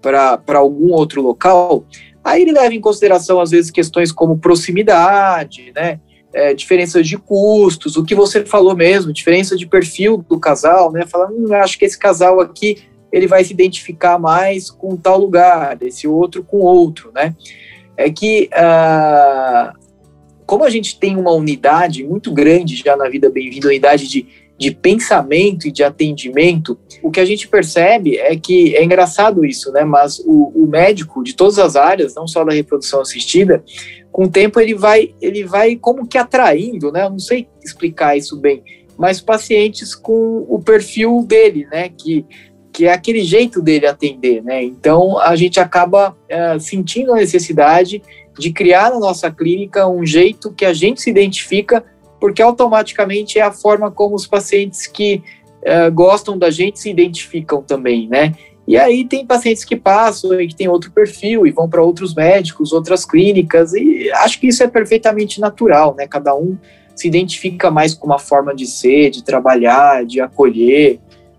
para 0.00 0.58
algum 0.58 0.92
outro 0.92 1.22
local, 1.22 1.84
Aí 2.24 2.42
ele 2.42 2.52
leva 2.52 2.74
em 2.74 2.80
consideração, 2.80 3.40
às 3.40 3.50
vezes, 3.50 3.70
questões 3.70 4.12
como 4.12 4.38
proximidade, 4.38 5.72
né? 5.74 5.98
É, 6.32 6.54
diferenças 6.54 7.06
de 7.06 7.18
custos, 7.18 7.96
o 7.96 8.04
que 8.04 8.14
você 8.14 8.44
falou 8.44 8.74
mesmo, 8.74 9.12
diferença 9.12 9.54
de 9.54 9.66
perfil 9.66 10.24
do 10.28 10.40
casal, 10.40 10.90
né? 10.90 11.04
Falando, 11.06 11.34
hum, 11.34 11.54
acho 11.54 11.78
que 11.78 11.84
esse 11.84 11.98
casal 11.98 12.40
aqui 12.40 12.78
ele 13.12 13.26
vai 13.26 13.44
se 13.44 13.52
identificar 13.52 14.18
mais 14.18 14.70
com 14.70 14.96
tal 14.96 15.18
lugar, 15.18 15.76
esse 15.82 16.08
outro 16.08 16.42
com 16.42 16.58
outro, 16.60 17.12
né? 17.14 17.34
É 17.96 18.10
que 18.10 18.48
uh, 18.54 19.78
como 20.46 20.64
a 20.64 20.70
gente 20.70 20.98
tem 20.98 21.16
uma 21.16 21.32
unidade 21.32 22.02
muito 22.02 22.32
grande 22.32 22.76
já 22.76 22.96
na 22.96 23.08
vida 23.10 23.28
bem-vinda, 23.28 23.68
unidade 23.68 24.08
de 24.08 24.26
de 24.62 24.70
pensamento 24.70 25.66
e 25.66 25.72
de 25.72 25.82
atendimento, 25.82 26.78
o 27.02 27.10
que 27.10 27.18
a 27.18 27.24
gente 27.24 27.48
percebe 27.48 28.16
é 28.16 28.36
que 28.36 28.76
é 28.76 28.84
engraçado 28.84 29.44
isso, 29.44 29.72
né? 29.72 29.84
Mas 29.84 30.20
o, 30.20 30.52
o 30.54 30.68
médico 30.68 31.24
de 31.24 31.34
todas 31.34 31.58
as 31.58 31.74
áreas, 31.74 32.14
não 32.14 32.28
só 32.28 32.44
da 32.44 32.52
reprodução 32.52 33.00
assistida, 33.00 33.64
com 34.12 34.24
o 34.24 34.30
tempo 34.30 34.60
ele 34.60 34.74
vai, 34.74 35.14
ele 35.20 35.42
vai 35.44 35.74
como 35.74 36.06
que 36.06 36.18
atraindo, 36.18 36.92
né? 36.92 37.04
Eu 37.04 37.10
não 37.10 37.18
sei 37.18 37.48
explicar 37.64 38.16
isso 38.16 38.36
bem, 38.36 38.62
mas 38.96 39.20
pacientes 39.20 39.94
com 39.94 40.46
o 40.48 40.60
perfil 40.62 41.24
dele, 41.26 41.66
né? 41.72 41.88
Que 41.88 42.24
que 42.72 42.86
é 42.86 42.92
aquele 42.92 43.22
jeito 43.22 43.60
dele 43.60 43.86
atender, 43.86 44.42
né? 44.42 44.62
Então 44.62 45.18
a 45.18 45.36
gente 45.36 45.60
acaba 45.60 46.16
é, 46.26 46.58
sentindo 46.58 47.12
a 47.12 47.16
necessidade 47.16 48.02
de 48.38 48.50
criar 48.50 48.90
na 48.90 48.98
nossa 48.98 49.30
clínica 49.30 49.86
um 49.86 50.06
jeito 50.06 50.52
que 50.52 50.64
a 50.64 50.72
gente 50.72 51.02
se 51.02 51.10
identifica 51.10 51.84
porque 52.18 52.40
automaticamente 52.40 53.38
é 53.38 53.42
a 53.42 53.52
forma 53.52 53.90
como 53.90 54.14
os 54.14 54.28
pacientes 54.28 54.86
que 54.86 55.22
uh, 55.62 55.92
gostam 55.92 56.38
da 56.38 56.50
gente 56.50 56.78
se 56.78 56.88
identificam 56.88 57.60
também, 57.62 58.08
né? 58.08 58.34
E 58.72 58.78
aí 58.78 59.04
tem 59.04 59.26
pacientes 59.26 59.66
que 59.66 59.76
passam 59.76 60.40
e 60.40 60.48
que 60.48 60.54
têm 60.54 60.66
outro 60.66 60.90
perfil 60.90 61.46
e 61.46 61.50
vão 61.50 61.68
para 61.68 61.82
outros 61.82 62.14
médicos, 62.14 62.72
outras 62.72 63.04
clínicas, 63.04 63.74
e 63.74 64.10
acho 64.12 64.40
que 64.40 64.46
isso 64.46 64.62
é 64.62 64.66
perfeitamente 64.66 65.38
natural, 65.42 65.94
né? 65.94 66.06
Cada 66.06 66.34
um 66.34 66.56
se 66.96 67.06
identifica 67.06 67.70
mais 67.70 67.92
com 67.92 68.06
uma 68.06 68.18
forma 68.18 68.54
de 68.54 68.66
ser, 68.66 69.10
de 69.10 69.22
trabalhar, 69.22 70.06
de 70.06 70.22
acolher, 70.22 70.98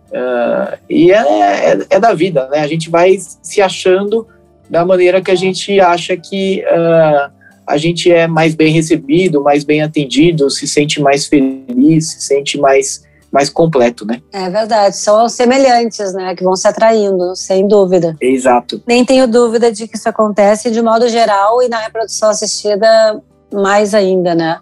uh, 0.09 0.77
e 0.87 1.11
é, 1.11 1.71
é, 1.71 1.85
é, 1.89 1.99
da 1.99 2.13
vida, 2.13 2.47
né? 2.49 2.59
A 2.59 2.67
gente 2.67 2.91
vai 2.91 3.17
se 3.17 3.63
achando 3.63 4.27
da 4.69 4.85
maneira 4.85 5.19
que 5.19 5.31
a 5.31 5.35
gente 5.35 5.79
acha 5.79 6.15
que 6.15 6.63
uh, 6.67 7.33
a 7.65 7.77
gente 7.77 8.11
é 8.11 8.27
mais 8.27 8.53
bem 8.53 8.71
recebido, 8.71 9.41
mais 9.41 9.63
bem 9.63 9.81
atendido, 9.81 10.51
se 10.51 10.67
sente 10.67 11.01
mais 11.01 11.25
feliz, 11.25 12.11
se 12.11 12.21
sente 12.21 12.59
mais, 12.59 13.03
mais 13.33 13.49
completo, 13.49 14.05
né? 14.05 14.21
É 14.31 14.47
verdade, 14.47 14.95
são 14.95 15.25
os 15.25 15.33
semelhantes, 15.33 16.13
né, 16.13 16.35
que 16.35 16.43
vão 16.43 16.55
se 16.55 16.67
atraindo, 16.67 17.35
sem 17.35 17.67
dúvida. 17.67 18.15
Exato. 18.21 18.79
Nem 18.85 19.03
tenho 19.03 19.27
dúvida 19.27 19.71
de 19.71 19.87
que 19.87 19.97
isso 19.97 20.07
acontece 20.07 20.69
de 20.69 20.79
modo 20.83 21.09
geral 21.09 21.59
e 21.63 21.67
na 21.67 21.79
reprodução 21.79 22.29
assistida 22.29 23.19
mais 23.51 23.95
ainda, 23.95 24.35
né? 24.35 24.59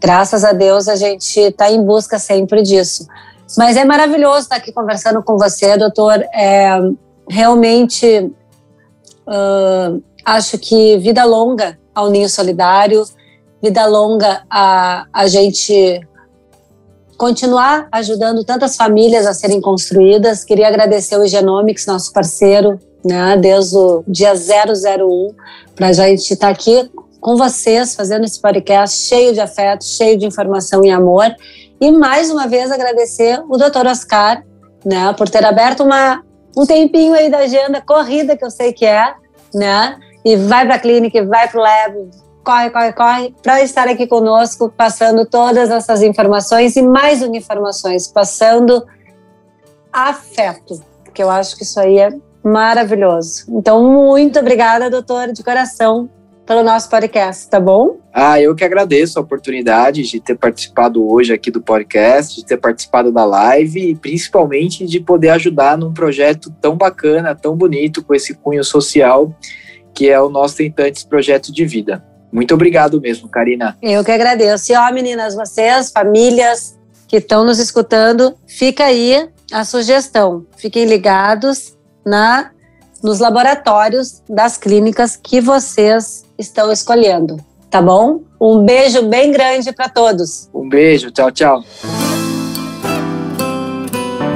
Graças 0.00 0.44
a 0.44 0.52
Deus 0.52 0.86
a 0.86 0.94
gente 0.94 1.40
está 1.40 1.68
em 1.68 1.82
busca 1.82 2.16
sempre 2.16 2.62
disso. 2.62 3.08
Mas 3.58 3.76
é 3.76 3.84
maravilhoso 3.84 4.40
estar 4.40 4.56
aqui 4.56 4.72
conversando 4.72 5.20
com 5.22 5.36
você, 5.36 5.76
doutor. 5.76 6.24
É, 6.32 6.78
realmente 7.28 8.30
uh, 9.26 10.02
acho 10.24 10.58
que 10.58 10.96
vida 10.98 11.24
longa 11.24 11.76
ao 11.92 12.10
Ninho 12.10 12.28
Solidário, 12.28 13.04
vida 13.60 13.84
longa 13.86 14.42
a, 14.48 15.06
a 15.12 15.26
gente 15.26 16.00
continuar 17.16 17.88
ajudando 17.90 18.44
tantas 18.44 18.76
famílias 18.76 19.26
a 19.26 19.34
serem 19.34 19.60
construídas. 19.60 20.44
Queria 20.44 20.68
agradecer 20.68 21.18
o 21.18 21.26
Genomics, 21.26 21.86
nosso 21.86 22.12
parceiro, 22.12 22.78
né, 23.04 23.36
desde 23.36 23.76
o 23.76 24.04
dia 24.06 24.34
001, 24.34 25.34
para 25.74 25.88
a 25.88 25.92
gente 25.92 26.32
estar 26.32 26.48
tá 26.48 26.52
aqui 26.52 26.90
com 27.20 27.36
vocês, 27.36 27.94
fazendo 27.94 28.24
esse 28.24 28.40
podcast 28.40 28.96
cheio 28.96 29.32
de 29.32 29.40
afeto, 29.40 29.84
cheio 29.84 30.18
de 30.18 30.26
informação 30.26 30.84
e 30.84 30.90
amor. 30.90 31.34
E 31.80 31.90
mais 31.90 32.30
uma 32.30 32.46
vez 32.46 32.70
agradecer 32.70 33.42
o 33.48 33.56
Dr. 33.56 33.86
Oscar, 33.86 34.44
né, 34.84 35.12
por 35.14 35.28
ter 35.28 35.44
aberto 35.44 35.82
uma, 35.82 36.22
um 36.56 36.66
tempinho 36.66 37.14
aí 37.14 37.30
da 37.30 37.38
agenda 37.38 37.80
corrida 37.80 38.36
que 38.36 38.44
eu 38.44 38.50
sei 38.50 38.72
que 38.72 38.84
é, 38.84 39.14
né, 39.54 39.96
e 40.24 40.36
vai 40.36 40.66
para 40.66 40.76
a 40.76 40.78
clínica, 40.78 41.24
vai 41.24 41.48
para 41.48 41.60
o 41.60 41.62
lab, 41.62 42.10
corre, 42.46 42.70
corre, 42.70 42.92
corre, 42.92 43.34
para 43.42 43.60
estar 43.60 43.88
aqui 43.88 44.06
conosco, 44.06 44.72
passando 44.74 45.26
todas 45.26 45.68
essas 45.68 46.00
informações 46.00 46.76
e 46.76 46.82
mais 46.82 47.20
informações, 47.20 48.06
passando 48.06 48.86
afeto, 49.92 50.80
que 51.12 51.20
eu 51.20 51.28
acho 51.28 51.56
que 51.56 51.64
isso 51.64 51.80
aí 51.80 51.98
é 51.98 52.10
maravilhoso. 52.44 53.46
Então, 53.48 53.90
muito 53.90 54.38
obrigada, 54.38 54.88
doutora, 54.88 55.32
de 55.32 55.42
coração, 55.42 56.08
pelo 56.46 56.62
nosso 56.62 56.88
podcast, 56.88 57.48
tá 57.48 57.58
bom? 57.58 57.96
Ah, 58.12 58.40
eu 58.40 58.54
que 58.54 58.64
agradeço 58.64 59.18
a 59.18 59.22
oportunidade 59.22 60.04
de 60.04 60.20
ter 60.20 60.38
participado 60.38 61.04
hoje 61.04 61.32
aqui 61.32 61.50
do 61.50 61.60
podcast, 61.60 62.36
de 62.36 62.46
ter 62.46 62.58
participado 62.58 63.10
da 63.10 63.24
live 63.24 63.90
e 63.90 63.96
principalmente 63.96 64.86
de 64.86 65.00
poder 65.00 65.30
ajudar 65.30 65.76
num 65.76 65.92
projeto 65.92 66.54
tão 66.60 66.76
bacana, 66.76 67.34
tão 67.34 67.56
bonito, 67.56 68.04
com 68.04 68.14
esse 68.14 68.34
cunho 68.34 68.62
social 68.62 69.34
que 69.92 70.10
é 70.10 70.20
o 70.20 70.28
nosso 70.28 70.58
Tentantes 70.58 71.02
Projeto 71.02 71.50
de 71.50 71.64
Vida. 71.64 72.04
Muito 72.36 72.52
obrigado 72.52 73.00
mesmo, 73.00 73.30
Karina. 73.30 73.78
Eu 73.80 74.04
que 74.04 74.12
agradeço. 74.12 74.70
E 74.70 74.76
ó, 74.76 74.92
meninas, 74.92 75.34
vocês, 75.34 75.90
famílias 75.90 76.78
que 77.08 77.16
estão 77.16 77.46
nos 77.46 77.58
escutando, 77.58 78.36
fica 78.46 78.84
aí 78.84 79.26
a 79.50 79.64
sugestão. 79.64 80.44
Fiquem 80.54 80.84
ligados 80.84 81.74
na 82.04 82.50
nos 83.02 83.20
laboratórios 83.20 84.22
das 84.28 84.58
clínicas 84.58 85.16
que 85.16 85.40
vocês 85.40 86.24
estão 86.38 86.70
escolhendo, 86.70 87.38
tá 87.70 87.80
bom? 87.80 88.20
Um 88.38 88.64
beijo 88.64 89.02
bem 89.08 89.32
grande 89.32 89.72
para 89.72 89.88
todos. 89.88 90.50
Um 90.52 90.68
beijo, 90.68 91.10
tchau, 91.10 91.30
tchau. 91.30 91.64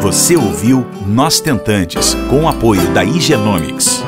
Você 0.00 0.36
ouviu 0.36 0.86
Nós 1.06 1.40
Tentantes, 1.40 2.14
com 2.30 2.44
o 2.44 2.48
apoio 2.48 2.88
da 2.94 3.04
Igenomics. 3.04 4.02